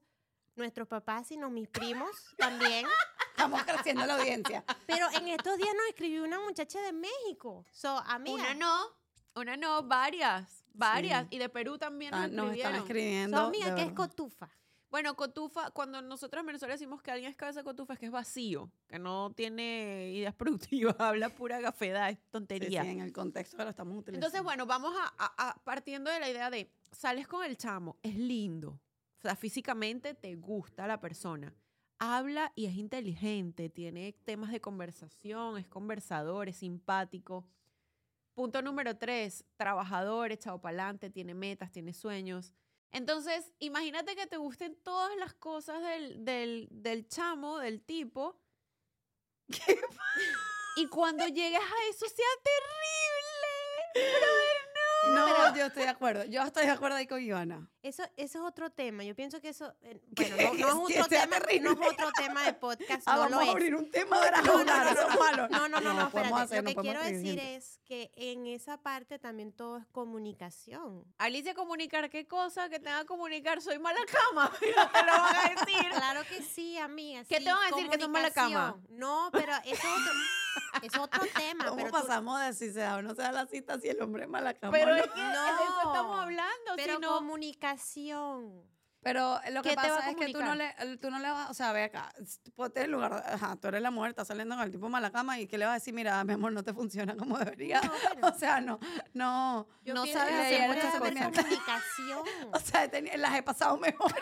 nuestros 0.56 0.88
papás, 0.88 1.28
sino 1.28 1.50
mis 1.50 1.68
primos 1.68 2.10
también. 2.38 2.86
Estamos 3.32 3.64
creciendo 3.64 4.06
la 4.06 4.16
audiencia. 4.18 4.64
Pero 4.86 5.08
en 5.14 5.28
estos 5.30 5.58
días 5.58 5.74
nos 5.76 5.88
escribió 5.88 6.24
una 6.24 6.40
muchacha 6.40 6.80
de 6.82 6.92
México. 6.94 7.66
So, 7.72 7.98
amiga, 8.06 8.36
Una 8.36 8.54
no, 8.54 8.80
una 9.36 9.58
no, 9.58 9.82
varias, 9.84 10.61
varias. 10.74 11.28
Y 11.30 11.38
de 11.38 11.50
Perú 11.50 11.78
también 11.78 12.14
Ah, 12.14 12.28
nos 12.28 12.48
nos 12.48 12.56
están 12.56 12.76
escribiendo. 12.76 13.38
so, 13.38 13.44
amiga, 13.46 13.76
¿qué 13.76 13.84
es 13.84 13.92
cotufa? 13.94 14.50
Bueno, 14.90 15.16
cotufa, 15.16 15.72
cuando 15.72 16.02
nosotros 16.02 16.42
en 16.42 16.48
Venezuela 16.48 16.74
decimos 16.74 17.02
que 17.02 17.12
alguien 17.12 17.32
es 17.32 17.38
cabeza 17.38 17.64
cotufa, 17.64 17.94
es 17.94 18.00
que 18.00 18.08
es 18.08 18.12
vacío, 18.12 18.70
que 18.88 19.00
no 19.00 19.32
tiene 19.34 20.12
ideas 20.14 20.36
productivas, 20.36 21.00
habla 21.00 21.30
pura 21.30 21.62
gafedad, 21.62 22.10
es 22.10 22.18
Sí, 22.18 22.24
tontería. 22.30 22.84
sí, 22.84 22.90
en 22.90 23.00
el 23.00 23.14
contexto 23.14 23.56
que 23.56 23.64
lo 23.64 23.70
estamos 23.70 23.94
utilizando. 23.98 24.26
Entonces, 24.28 24.44
bueno, 24.44 24.66
vamos 24.66 24.94
a, 24.98 25.06
a- 25.18 25.50
a- 25.50 25.64
partiendo 25.64 26.12
de 26.12 26.20
la 26.20 26.30
idea 26.30 26.50
de, 26.50 26.70
sales 26.92 27.26
con 27.26 27.46
el 27.46 27.56
chamo, 27.56 27.98
es 28.04 28.16
lindo, 28.18 28.72
o 29.18 29.22
sea, 29.22 29.38
físicamente 29.38 30.14
te 30.14 30.36
gusta 30.36 30.86
la 30.88 31.00
persona, 31.00 31.54
habla 31.98 32.52
y 32.56 32.66
es 32.66 32.76
inteligente, 32.76 33.70
tiene 33.70 34.12
temas 34.26 34.52
de 34.52 34.60
conversación, 34.60 35.58
es 35.58 35.68
conversador, 35.70 36.50
es 36.50 36.58
simpático. 36.58 37.46
Punto 38.34 38.62
número 38.62 38.98
tres, 38.98 39.46
trabajador, 39.58 40.32
echado 40.32 40.62
para 40.62 40.84
adelante, 40.84 41.10
tiene 41.10 41.34
metas, 41.34 41.72
tiene 41.72 41.94
sueños. 41.94 42.54
Entonces, 42.92 43.54
imagínate 43.60 44.16
que 44.16 44.28
te 44.28 44.38
gusten 44.38 44.76
todas 44.84 45.16
las 45.18 45.34
cosas 45.34 45.82
del, 45.82 46.26
del, 46.26 46.68
del 46.72 47.08
chamo, 47.08 47.60
del 47.60 47.82
tipo. 47.82 48.40
Y 50.76 50.88
cuando 50.88 51.28
llegues 51.28 51.60
a 51.60 51.90
eso 51.90 52.06
sea 52.08 52.26
terrible. 53.94 54.51
No, 55.10 55.56
yo 55.56 55.66
estoy 55.66 55.84
de 55.84 55.90
acuerdo. 55.90 56.26
Yo 56.26 56.44
estoy 56.44 56.66
de 56.66 56.72
acuerdo 56.72 56.98
ahí 56.98 57.08
con 57.08 57.22
Ivana. 57.22 57.68
Eso, 57.82 58.04
eso 58.18 58.40
es 58.40 58.46
otro 58.46 58.70
tema. 58.72 59.04
Yo 59.04 59.16
pienso 59.16 59.42
que 59.42 59.50
eso, 59.50 59.74
eh, 59.82 60.00
bueno, 60.12 60.36
no, 60.54 60.88
es 60.90 61.00
otro 61.00 61.08
tema, 61.10 61.40
terrible. 61.40 61.62
no 61.62 61.72
es 61.72 61.94
otro 61.94 62.12
tema 62.16 62.44
de 62.44 62.54
podcast, 62.54 63.04
Ah, 63.08 63.16
no 63.16 63.22
vamos 63.22 63.32
lo 63.32 63.40
a 63.40 63.44
es. 63.46 63.50
abrir 63.50 63.76
un 63.76 63.90
tema 63.90 64.22
de 64.24 64.32
la 64.32 64.42
No, 64.42 64.64
no, 64.64 64.64
no, 64.64 64.94
no. 64.94 65.48
No, 65.50 65.68
no, 65.70 65.94
no, 65.94 66.04
espérate. 66.06 66.62
Lo 66.62 66.64
que 66.64 66.76
quiero 66.76 67.02
decir 67.04 67.40
es 67.40 67.80
que 67.84 68.12
en 68.16 68.46
esa 68.46 68.78
parte 68.78 69.18
también 69.18 69.52
todo 69.52 69.78
es 69.78 69.86
comunicación. 69.88 71.04
Alicia, 71.18 71.56
comunicar 71.56 72.10
qué 72.10 72.28
cosa 72.28 72.70
que 72.70 72.80
tenga 72.80 73.00
que 73.02 73.06
comunicar. 73.08 73.62
Soy 73.62 73.80
mala 73.80 74.00
cama. 74.06 74.52
Te 74.60 74.68
lo 74.72 74.76
van 75.12 75.36
a 75.36 75.50
decir. 75.50 75.90
Claro 75.92 76.22
que 76.30 76.44
sí, 76.44 76.78
amiga. 76.78 77.24
¿Qué 77.26 77.38
sí, 77.40 77.44
te 77.44 77.52
van 77.52 77.64
a 77.64 77.76
decir, 77.76 77.90
que 77.90 78.00
son 78.00 78.12
mala 78.12 78.32
cama? 78.32 78.72
comunicación. 78.72 79.00
No, 79.00 79.30
pero 79.32 79.54
eso 79.66 79.74
es 79.74 79.80
otro, 79.80 80.14
es 80.82 80.98
otro 80.98 81.22
tema. 81.36 81.66
¿Cómo 81.66 81.78
pero 81.78 81.90
tú- 81.90 82.02
pasamos 82.02 82.40
de 82.42 82.54
si 82.54 82.72
se 82.72 82.80
da 82.80 82.98
o 82.98 83.02
no 83.02 83.16
se 83.16 83.22
da 83.22 83.32
la 83.32 83.46
cita 83.48 83.80
si 83.80 83.90
el 83.90 84.02
hombre 84.02 84.24
es 84.24 84.30
mala 84.30 84.54
cama? 84.54 84.72
Pero 84.72 84.92
no? 84.92 84.96
es 84.96 85.04
que 85.08 85.22
de 85.22 85.30
eso 85.32 85.78
estamos 85.78 86.16
No, 86.18 86.22
hablando. 86.22 86.74
pero 86.76 86.96
si 86.96 87.02
no- 87.02 87.08
comunicación. 87.18 88.72
Pero 89.04 89.40
lo 89.50 89.64
¿Qué 89.64 89.70
que 89.70 89.76
pasa 89.76 90.12
es 90.12 90.16
que 90.16 90.32
tú 90.32 90.44
no, 90.44 90.54
le, 90.54 90.76
tú 90.98 91.10
no 91.10 91.18
le 91.18 91.32
vas, 91.32 91.50
o 91.50 91.56
sea, 91.56 91.72
ve 91.74 91.86
acá, 91.86 92.14
ponte 92.54 92.84
el 92.84 92.92
lugar, 92.92 93.12
ajá, 93.26 93.56
tú 93.56 93.68
eres 93.70 93.82
la 93.82 93.90
mujer, 93.90 94.12
estás 94.12 94.28
saliendo 94.28 94.54
con 94.56 94.64
el 94.64 94.72
tipo 94.72 94.90
mala 94.90 95.10
cama 95.12 95.40
y 95.40 95.48
que 95.48 95.58
le 95.58 95.66
vas 95.66 95.72
a 95.72 95.74
decir, 95.80 95.92
mira, 95.92 96.24
mi 96.24 96.34
amor, 96.34 96.52
no 96.52 96.62
te 96.64 96.72
funciona 96.72 97.18
como 97.18 97.40
debería. 97.40 97.82
No, 97.82 97.92
pero- 98.14 98.28
O 98.36 98.38
sea, 98.38 98.62
no, 98.62 98.80
no, 99.16 99.68
Yo 99.84 99.96
No 99.96 100.06
sabes 100.06 100.36
hacer 100.36 100.68
muchas 100.70 100.96
cosas. 101.00 101.14
comunicación. 101.24 102.20
o 102.54 102.60
sea, 102.60 102.92
las 103.18 103.34
he 103.36 103.42
pasado 103.42 103.76
mejor. 103.78 104.14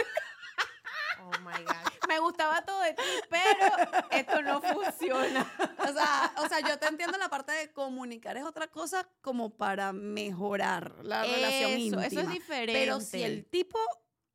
Oh 1.23 1.31
my 1.41 1.61
God. 1.65 1.88
Me 2.09 2.19
gustaba 2.19 2.65
todo 2.65 2.81
de 2.81 2.93
ti, 2.95 3.03
pero 3.29 3.91
esto 4.11 4.41
no 4.41 4.61
funciona. 4.61 5.45
O 5.89 5.93
sea, 5.93 6.33
o 6.37 6.47
sea, 6.49 6.59
yo 6.59 6.77
te 6.77 6.87
entiendo 6.87 7.17
la 7.17 7.29
parte 7.29 7.51
de 7.51 7.71
comunicar 7.71 8.35
es 8.37 8.43
otra 8.43 8.67
cosa 8.67 9.07
como 9.21 9.49
para 9.49 9.91
mejorar 9.93 10.93
la 11.03 11.23
relación 11.23 11.69
Eso, 11.71 11.79
íntima. 11.79 12.05
eso 12.05 12.19
es 12.19 12.29
diferente. 12.29 12.73
Pero 12.73 12.99
si 12.99 13.23
el 13.23 13.45
tipo 13.45 13.79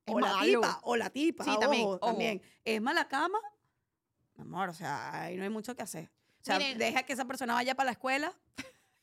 Es 0.07 0.15
o 0.15 0.21
la 0.21 0.41
tipa 0.43 0.81
o 0.83 0.97
la 0.97 1.11
tipa, 1.11 1.45
Sí, 1.45 1.51
ojo, 1.51 1.99
también, 1.99 2.43
es 2.65 2.81
mala 2.81 3.07
cama, 3.09 3.39
amor, 4.39 4.71
o 4.71 4.75
sea, 4.75 5.23
ahí 5.23 5.37
no 5.37 5.45
hay 5.45 5.51
mucho 5.51 5.77
que 5.77 5.83
hacer. 5.83 6.11
O 6.41 6.45
sea, 6.45 6.59
Miren. 6.59 6.79
deja 6.79 7.03
que 7.05 7.13
esa 7.13 7.25
persona 7.27 7.55
vaya 7.55 7.75
para 7.75 7.87
la 7.87 7.93
escuela, 7.93 8.33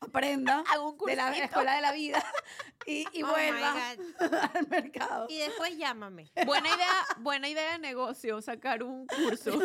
aprenda 0.01 0.63
Hago 0.73 0.91
un 0.91 0.97
de 1.05 1.15
la 1.15 1.37
escuela 1.37 1.75
de 1.75 1.81
la 1.81 1.91
vida 1.91 2.23
y, 2.85 3.05
y 3.13 3.23
Oh 3.23 3.27
vuelva 3.27 3.75
al 4.53 4.67
mercado. 4.67 5.27
Y 5.29 5.37
después 5.37 5.77
llámame. 5.77 6.31
Buena 6.45 6.67
idea, 6.69 7.05
buena 7.19 7.47
idea 7.47 7.73
de 7.73 7.79
negocio, 7.79 8.41
sacar 8.41 8.83
un 8.83 9.07
curso. 9.07 9.59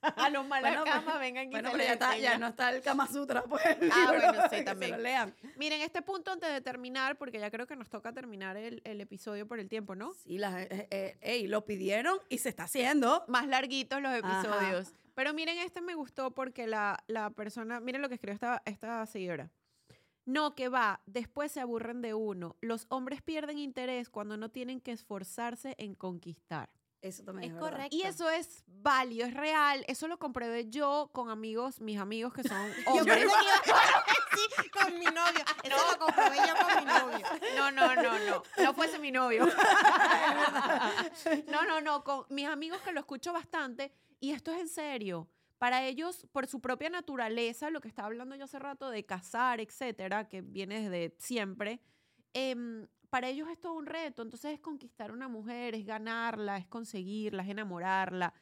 A 0.00 0.30
los 0.30 0.46
malas 0.46 0.70
Bueno, 0.70 0.84
pues, 0.84 0.94
camas 0.94 1.18
vengan 1.18 1.48
y 1.48 1.50
Bueno, 1.50 1.70
se 1.70 1.76
pero 1.76 1.84
ya, 1.88 1.92
está, 1.94 2.16
ya 2.18 2.38
no 2.38 2.46
está 2.48 2.70
el 2.70 2.82
Kama 2.82 3.08
Sutra, 3.08 3.42
pues. 3.42 3.64
Ah, 3.66 4.12
libro, 4.12 4.28
bueno, 4.28 4.42
sí, 4.44 4.48
que 4.50 4.56
se 4.58 4.62
también. 4.62 4.92
lo 4.92 4.98
lean. 4.98 5.34
Miren, 5.56 5.80
este 5.80 6.02
punto 6.02 6.30
antes 6.30 6.52
de 6.52 6.60
terminar, 6.60 7.18
porque 7.18 7.40
ya 7.40 7.50
creo 7.50 7.66
que 7.66 7.74
nos 7.74 7.90
toca 7.90 8.12
terminar 8.12 8.56
el, 8.56 8.80
el 8.84 9.00
episodio 9.00 9.48
por 9.48 9.58
el 9.58 9.68
tiempo, 9.68 9.96
¿no? 9.96 10.12
Sí, 10.14 10.38
las, 10.38 10.54
eh, 10.62 10.86
eh, 10.92 11.18
ey, 11.20 11.48
lo 11.48 11.64
pidieron 11.64 12.16
y 12.28 12.38
se 12.38 12.48
está 12.48 12.64
haciendo. 12.64 13.24
Más 13.26 13.48
larguitos 13.48 14.00
los 14.00 14.12
Ajá. 14.12 14.40
episodios. 14.40 14.92
Pero 15.16 15.34
miren, 15.34 15.58
este 15.58 15.80
me 15.80 15.96
gustó 15.96 16.30
porque 16.30 16.68
la, 16.68 17.02
la 17.08 17.30
persona, 17.30 17.80
miren 17.80 18.00
lo 18.00 18.08
que 18.08 18.14
escribió 18.14 18.34
esta, 18.34 18.62
esta 18.66 19.04
seguidora. 19.06 19.50
No, 20.28 20.54
que 20.54 20.68
va, 20.68 21.00
después 21.06 21.50
se 21.52 21.60
aburren 21.60 22.02
de 22.02 22.12
uno. 22.12 22.56
Los 22.60 22.84
hombres 22.90 23.22
pierden 23.22 23.56
interés 23.58 24.10
cuando 24.10 24.36
no 24.36 24.50
tienen 24.50 24.78
que 24.82 24.92
esforzarse 24.92 25.74
en 25.78 25.94
conquistar. 25.94 26.68
Eso 27.00 27.22
también 27.24 27.52
Es 27.52 27.56
es, 27.56 27.62
verdad. 27.62 27.70
correcto. 27.78 27.96
Y 27.96 28.02
eso 28.02 28.28
es 28.28 28.62
válido, 28.66 29.26
es 29.26 29.32
real. 29.32 29.84
Eso 29.88 30.06
lo 30.06 30.18
comprobé 30.18 30.68
yo 30.68 31.08
con 31.14 31.30
amigos, 31.30 31.80
mis 31.80 31.98
amigos 31.98 32.34
que 32.34 32.42
son 32.42 32.58
Yo 32.86 32.92
hombres. 32.92 33.18
pensé 33.24 33.36
que 33.64 33.70
iba 33.70 33.78
a 33.78 34.14
decir 34.36 34.70
con 34.70 34.98
mi 34.98 35.04
novio. 35.06 35.44
Eso 35.62 35.92
lo 35.92 35.98
comprobé 35.98 36.36
yo 36.36 36.54
con 36.66 36.84
mi 36.84 36.92
novio. 36.92 37.26
No, 37.56 37.70
no, 37.70 37.94
no, 37.94 38.18
no. 38.18 38.42
No 38.62 38.74
fuese 38.74 38.98
mi 38.98 39.10
novio. 39.10 39.46
No, 41.48 41.64
no, 41.64 41.80
no. 41.80 42.04
Con 42.04 42.24
mis 42.30 42.46
amigos 42.46 42.80
que 42.82 42.92
lo 42.92 43.00
escucho 43.00 43.32
bastante. 43.32 43.92
Y 44.20 44.32
esto 44.32 44.52
es 44.52 44.60
en 44.60 44.68
serio. 44.68 45.28
Para 45.58 45.84
ellos, 45.84 46.26
por 46.32 46.46
su 46.46 46.60
propia 46.60 46.88
naturaleza, 46.88 47.70
lo 47.70 47.80
que 47.80 47.88
estaba 47.88 48.06
hablando 48.06 48.36
yo 48.36 48.44
hace 48.44 48.60
rato 48.60 48.90
de 48.90 49.04
casar, 49.04 49.60
etcétera, 49.60 50.28
que 50.28 50.40
viene 50.40 50.88
desde 50.88 51.16
siempre, 51.18 51.80
em, 52.32 52.86
para 53.10 53.28
ellos 53.28 53.48
es 53.50 53.58
todo 53.60 53.74
un 53.74 53.86
reto. 53.86 54.22
Entonces 54.22 54.52
es 54.54 54.60
conquistar 54.60 55.10
a 55.10 55.12
una 55.12 55.28
mujer, 55.28 55.74
es 55.74 55.84
ganarla, 55.84 56.58
es 56.58 56.66
conseguirla, 56.68 57.42
es 57.42 57.48
enamorarla. 57.48 58.32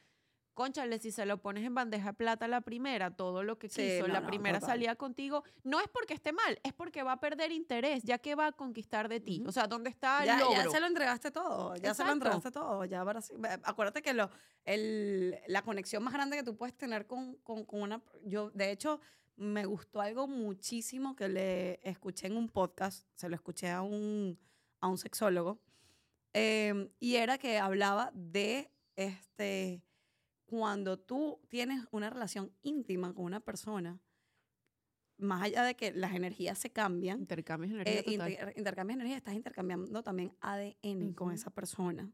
Conchale, 0.57 0.97
si 0.97 1.11
se 1.11 1.27
lo 1.27 1.37
pones 1.39 1.63
en 1.63 1.75
bandeja 1.75 2.07
de 2.07 2.13
plata 2.15 2.47
la 2.47 2.61
primera, 2.61 3.15
todo 3.15 3.43
lo 3.43 3.59
que 3.59 3.69
Sí, 3.69 3.79
quiso, 3.83 4.07
no, 4.07 4.13
la 4.15 4.21
no, 4.21 4.27
primera 4.27 4.59
total. 4.59 4.73
salida 4.75 4.95
contigo, 4.95 5.43
no 5.63 5.79
es 5.79 5.87
porque 5.87 6.15
esté 6.15 6.33
mal, 6.33 6.59
es 6.63 6.73
porque 6.73 7.03
va 7.03 7.11
a 7.11 7.19
perder 7.19 7.51
interés, 7.51 8.01
ya 8.03 8.17
que 8.17 8.33
va 8.33 8.47
a 8.47 8.51
conquistar 8.53 9.07
de 9.07 9.19
ti. 9.19 9.43
O 9.45 9.51
sea, 9.51 9.67
¿dónde 9.67 9.91
está 9.91 10.21
el 10.21 10.25
Ya, 10.25 10.39
logro? 10.39 10.63
ya 10.63 10.69
se 10.71 10.79
lo 10.79 10.87
entregaste 10.87 11.29
todo, 11.29 11.75
ya 11.75 11.93
se 11.93 12.03
lo 12.03 12.11
entregaste 12.11 12.49
todo. 12.49 12.85
Ya 12.85 13.01
ahora 13.01 13.21
sí, 13.21 13.35
acuérdate 13.63 14.01
que 14.01 14.13
lo, 14.15 14.31
el, 14.65 15.37
la 15.47 15.61
conexión 15.61 16.03
más 16.03 16.11
grande 16.13 16.37
que 16.37 16.43
tú 16.43 16.57
puedes 16.57 16.75
tener 16.75 17.05
con, 17.05 17.35
con, 17.43 17.63
con 17.63 17.83
una... 17.83 18.01
Yo, 18.25 18.49
de 18.49 18.71
hecho, 18.71 18.99
me 19.35 19.65
gustó 19.65 20.01
algo 20.01 20.27
muchísimo 20.27 21.15
que 21.15 21.29
le 21.29 21.79
escuché 21.87 22.25
en 22.25 22.35
un 22.35 22.49
podcast, 22.49 23.05
se 23.13 23.29
lo 23.29 23.35
escuché 23.35 23.69
a 23.69 23.83
un, 23.83 24.39
a 24.81 24.87
un 24.87 24.97
sexólogo, 24.97 25.59
em, 26.33 26.89
y 26.99 27.17
era 27.17 27.37
que 27.37 27.59
hablaba 27.59 28.09
de 28.15 28.71
este, 28.95 29.83
cuando 30.47 30.97
tú 30.97 31.41
tienes 31.49 31.85
una 31.91 32.09
relación 32.09 32.51
íntima 32.61 33.13
con 33.13 33.25
una 33.25 33.41
persona, 33.41 33.99
más 35.17 35.43
allá 35.43 35.63
de 35.63 35.75
que 35.75 35.91
las 35.91 36.13
energías 36.15 36.57
se 36.57 36.71
cambian, 36.71 37.19
Intercambios 37.19 37.73
de 37.73 37.81
energía 37.81 37.99
eh, 37.99 38.13
inter- 38.13 38.53
intercambias 38.55 38.95
energía, 38.95 39.17
estás 39.17 39.33
intercambiando 39.33 40.03
también 40.03 40.35
ADN 40.41 41.13
con 41.15 41.27
Ujú. 41.27 41.35
esa 41.35 41.49
persona. 41.49 42.11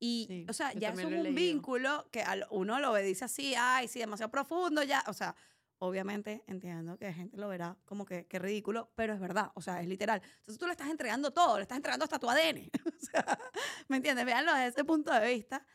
Y, 0.00 0.24
Sí, 0.28 0.46
o 0.48 0.52
sea, 0.52 0.72
ya 0.72 0.88
es 0.92 1.04
un 1.04 1.34
vínculo 1.34 2.08
que 2.10 2.24
uno 2.50 2.80
lo 2.80 2.92
ve, 2.92 3.02
dice 3.02 3.26
así, 3.26 3.54
ay, 3.56 3.86
sí, 3.86 3.98
demasiado 4.00 4.30
profundo, 4.30 4.82
ya, 4.82 5.04
o 5.06 5.12
sea, 5.12 5.36
obviamente 5.78 6.42
entiendo 6.46 6.96
que 6.98 7.12
gente 7.12 7.36
lo 7.36 7.48
verá 7.48 7.76
como 7.84 8.04
que, 8.06 8.26
que 8.26 8.38
ridículo, 8.38 8.90
pero 8.96 9.12
es 9.12 9.20
verdad, 9.20 9.52
o 9.54 9.60
sea, 9.60 9.80
es 9.82 9.88
literal. 9.88 10.22
Entonces 10.38 10.58
tú 10.58 10.64
le 10.66 10.72
estás 10.72 10.88
entregando 10.88 11.32
todo, 11.32 11.56
le 11.56 11.62
estás 11.62 11.76
entregando 11.76 12.04
hasta 12.04 12.18
tu 12.18 12.28
ADN. 12.30 12.70
o 12.86 12.98
sea, 12.98 13.38
¿me 13.88 13.98
entiendes? 13.98 14.24
Véanlo 14.24 14.52
desde 14.54 14.68
ese 14.68 14.84
punto 14.84 15.12
de 15.12 15.28
vista. 15.34 15.66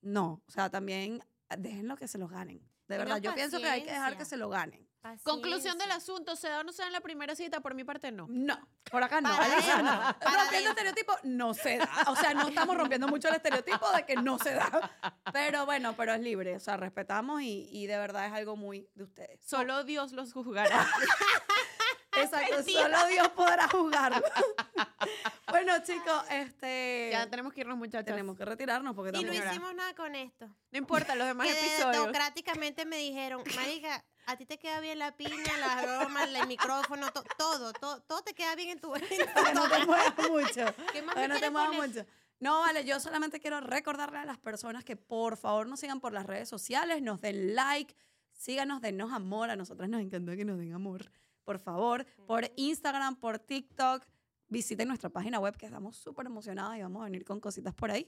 No, 0.00 0.42
o 0.46 0.50
sea, 0.50 0.70
también 0.70 1.22
déjenlo 1.56 1.96
que 1.96 2.08
se 2.08 2.18
lo 2.18 2.28
ganen. 2.28 2.60
De 2.86 2.96
verdad, 2.96 3.18
yo 3.18 3.34
pienso 3.34 3.58
que 3.58 3.68
hay 3.68 3.84
que 3.84 3.92
dejar 3.92 4.16
que 4.16 4.24
se 4.24 4.36
lo 4.36 4.48
ganen. 4.48 4.88
Conclusión 5.22 5.78
del 5.78 5.90
asunto, 5.90 6.36
¿se 6.36 6.48
da 6.48 6.60
o 6.60 6.64
no 6.64 6.72
se 6.72 6.82
da 6.82 6.88
en 6.88 6.92
la 6.92 7.00
primera 7.00 7.34
cita? 7.34 7.60
Por 7.60 7.74
mi 7.74 7.84
parte, 7.84 8.10
no. 8.10 8.26
No, 8.28 8.58
por 8.90 9.02
acá 9.02 9.20
no. 9.20 9.30
Para 9.30 9.44
Alicia, 9.44 9.82
no. 9.82 9.90
adentro, 9.90 10.18
para 10.18 10.42
Rompiendo 10.42 10.70
estereotipos 10.70 11.16
no 11.22 11.54
se 11.54 11.78
da. 11.78 11.88
O 12.08 12.16
sea, 12.16 12.34
no 12.34 12.48
estamos 12.48 12.76
rompiendo 12.76 13.08
mucho 13.08 13.28
el 13.28 13.36
estereotipo 13.36 13.90
de 13.92 14.04
que 14.04 14.16
no 14.16 14.38
se 14.38 14.54
da. 14.54 14.90
Pero 15.32 15.66
bueno, 15.66 15.94
pero 15.96 16.14
es 16.14 16.20
libre. 16.20 16.56
O 16.56 16.60
sea, 16.60 16.76
respetamos 16.76 17.42
y, 17.42 17.68
y 17.70 17.86
de 17.86 17.96
verdad 17.96 18.26
es 18.26 18.32
algo 18.32 18.56
muy 18.56 18.88
de 18.94 19.04
ustedes. 19.04 19.40
Solo 19.44 19.84
Dios 19.84 20.12
los 20.12 20.32
juzgará. 20.32 20.86
Exacto, 22.22 22.62
solo 22.62 23.06
Dios 23.08 23.28
podrá 23.28 23.68
juzgarlo. 23.68 24.22
bueno, 25.50 25.72
chicos, 25.84 26.22
este. 26.30 27.08
ya 27.12 27.28
tenemos 27.28 27.52
que 27.52 27.60
irnos, 27.62 27.76
muchachos. 27.78 28.06
tenemos 28.06 28.36
que 28.36 28.44
retirarnos 28.44 28.94
porque 28.94 29.18
Y 29.18 29.24
no 29.24 29.32
hicimos 29.32 29.74
nada 29.74 29.94
con 29.94 30.14
esto. 30.14 30.46
No 30.70 30.78
importa, 30.78 31.14
los 31.14 31.26
demás 31.26 31.46
Que 31.46 31.52
episodios. 31.58 31.92
democráticamente 31.92 32.84
me 32.84 32.98
dijeron, 32.98 33.42
Marica, 33.56 34.04
a 34.26 34.36
ti 34.36 34.44
te 34.46 34.58
queda 34.58 34.80
bien 34.80 34.98
la 34.98 35.16
piña, 35.16 35.56
las 35.58 35.82
bromas, 35.82 36.28
el 36.28 36.46
micrófono, 36.46 37.10
to- 37.12 37.24
todo, 37.38 37.72
todo, 37.72 38.00
todo 38.02 38.22
te 38.22 38.34
queda 38.34 38.54
bien 38.54 38.70
en 38.70 38.80
tu 38.80 38.92
que 38.92 39.00
no 39.54 39.68
te 39.68 39.86
muevas 39.86 40.14
mucho. 40.28 40.74
¿Qué 40.92 41.02
más 41.02 41.14
que 41.14 41.28
no 41.28 41.34
te 41.34 41.40
quieres 41.40 41.52
muevas 41.52 41.70
poner? 41.76 41.88
mucho. 41.88 42.06
No, 42.40 42.60
vale, 42.60 42.84
yo 42.84 43.00
solamente 43.00 43.40
quiero 43.40 43.60
recordarle 43.60 44.18
a 44.18 44.24
las 44.24 44.38
personas 44.38 44.84
que 44.84 44.94
por 44.94 45.36
favor 45.36 45.66
nos 45.66 45.80
sigan 45.80 45.98
por 46.00 46.12
las 46.12 46.24
redes 46.24 46.48
sociales, 46.48 47.02
nos 47.02 47.20
den 47.20 47.56
like, 47.56 47.96
síganos, 48.32 48.80
denos 48.80 49.12
amor. 49.12 49.50
A 49.50 49.56
nosotras 49.56 49.88
nos 49.88 50.00
encanta 50.00 50.36
que 50.36 50.44
nos 50.44 50.56
den 50.58 50.72
amor. 50.72 51.10
Por 51.48 51.58
favor, 51.58 52.04
por 52.26 52.44
Instagram, 52.56 53.16
por 53.16 53.38
TikTok. 53.38 54.04
Visiten 54.48 54.86
nuestra 54.88 55.08
página 55.08 55.38
web 55.40 55.56
que 55.56 55.64
estamos 55.64 55.96
súper 55.96 56.26
emocionadas 56.26 56.76
y 56.76 56.82
vamos 56.82 57.00
a 57.00 57.04
venir 57.06 57.24
con 57.24 57.40
cositas 57.40 57.72
por 57.72 57.90
ahí. 57.90 58.06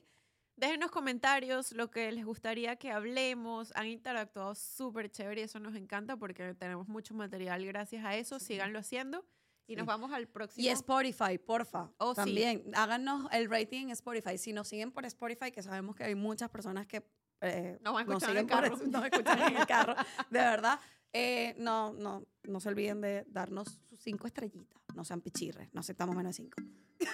Déjenos 0.56 0.90
comentarios 0.90 1.72
lo 1.72 1.90
que 1.90 2.12
les 2.12 2.26
gustaría 2.26 2.76
que 2.76 2.90
hablemos. 2.92 3.72
Han 3.76 3.86
interactuado 3.86 4.54
súper 4.54 5.10
chévere 5.10 5.40
y 5.40 5.44
eso 5.44 5.58
nos 5.58 5.74
encanta 5.74 6.18
porque 6.18 6.52
tenemos 6.52 6.86
mucho 6.86 7.14
material 7.14 7.64
gracias 7.64 8.04
a 8.04 8.14
eso. 8.14 8.38
Síganlo 8.38 8.78
haciendo 8.78 9.24
y 9.66 9.74
nos 9.74 9.84
Sí. 9.84 9.88
vamos 9.88 10.12
al 10.12 10.28
próximo. 10.28 10.62
Y 10.62 10.68
Spotify, 10.68 11.38
porfa. 11.38 11.90
Oh, 11.96 12.10
sí. 12.10 12.16
también, 12.16 12.62
háganos 12.74 13.26
el 13.32 13.48
rating 13.48 13.84
en 13.84 13.90
Spotify. 13.92 14.36
Si 14.36 14.52
nos 14.52 14.68
siguen 14.68 14.92
por 14.92 15.06
Spotify, 15.06 15.50
que 15.50 15.62
sabemos 15.62 15.96
que 15.96 16.04
hay 16.04 16.14
muchas 16.14 16.50
personas 16.50 16.86
que 16.86 17.02
eh, 17.40 17.78
Nos 17.82 17.94
van 17.94 18.10
el 18.12 18.20
siguen 18.20 18.46
por 18.46 18.88
nos 18.88 19.04
escuchan 19.04 19.42
en 19.42 19.56
el 19.56 19.66
carro, 19.66 19.94
de 20.30 20.38
verdad. 20.38 20.78
eh, 21.12 21.54
no, 21.58 21.92
no, 21.92 22.24
no 22.44 22.60
se 22.60 22.68
olviden 22.68 23.00
de 23.00 23.24
darnos 23.28 23.80
sus 23.88 24.00
cinco 24.00 24.26
estrellitas. 24.26 24.80
No 24.94 25.04
sean 25.04 25.20
pichirres, 25.20 25.72
no 25.72 25.80
aceptamos 25.80 26.16
menos 26.16 26.36
de 26.36 26.42
cinco. 26.42 26.62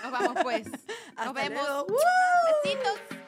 Nos 0.03 0.11
vamos 0.11 0.43
pues. 0.43 0.67
Nos 1.25 1.35
vemos. 1.35 1.85
Besitos. 2.65 3.26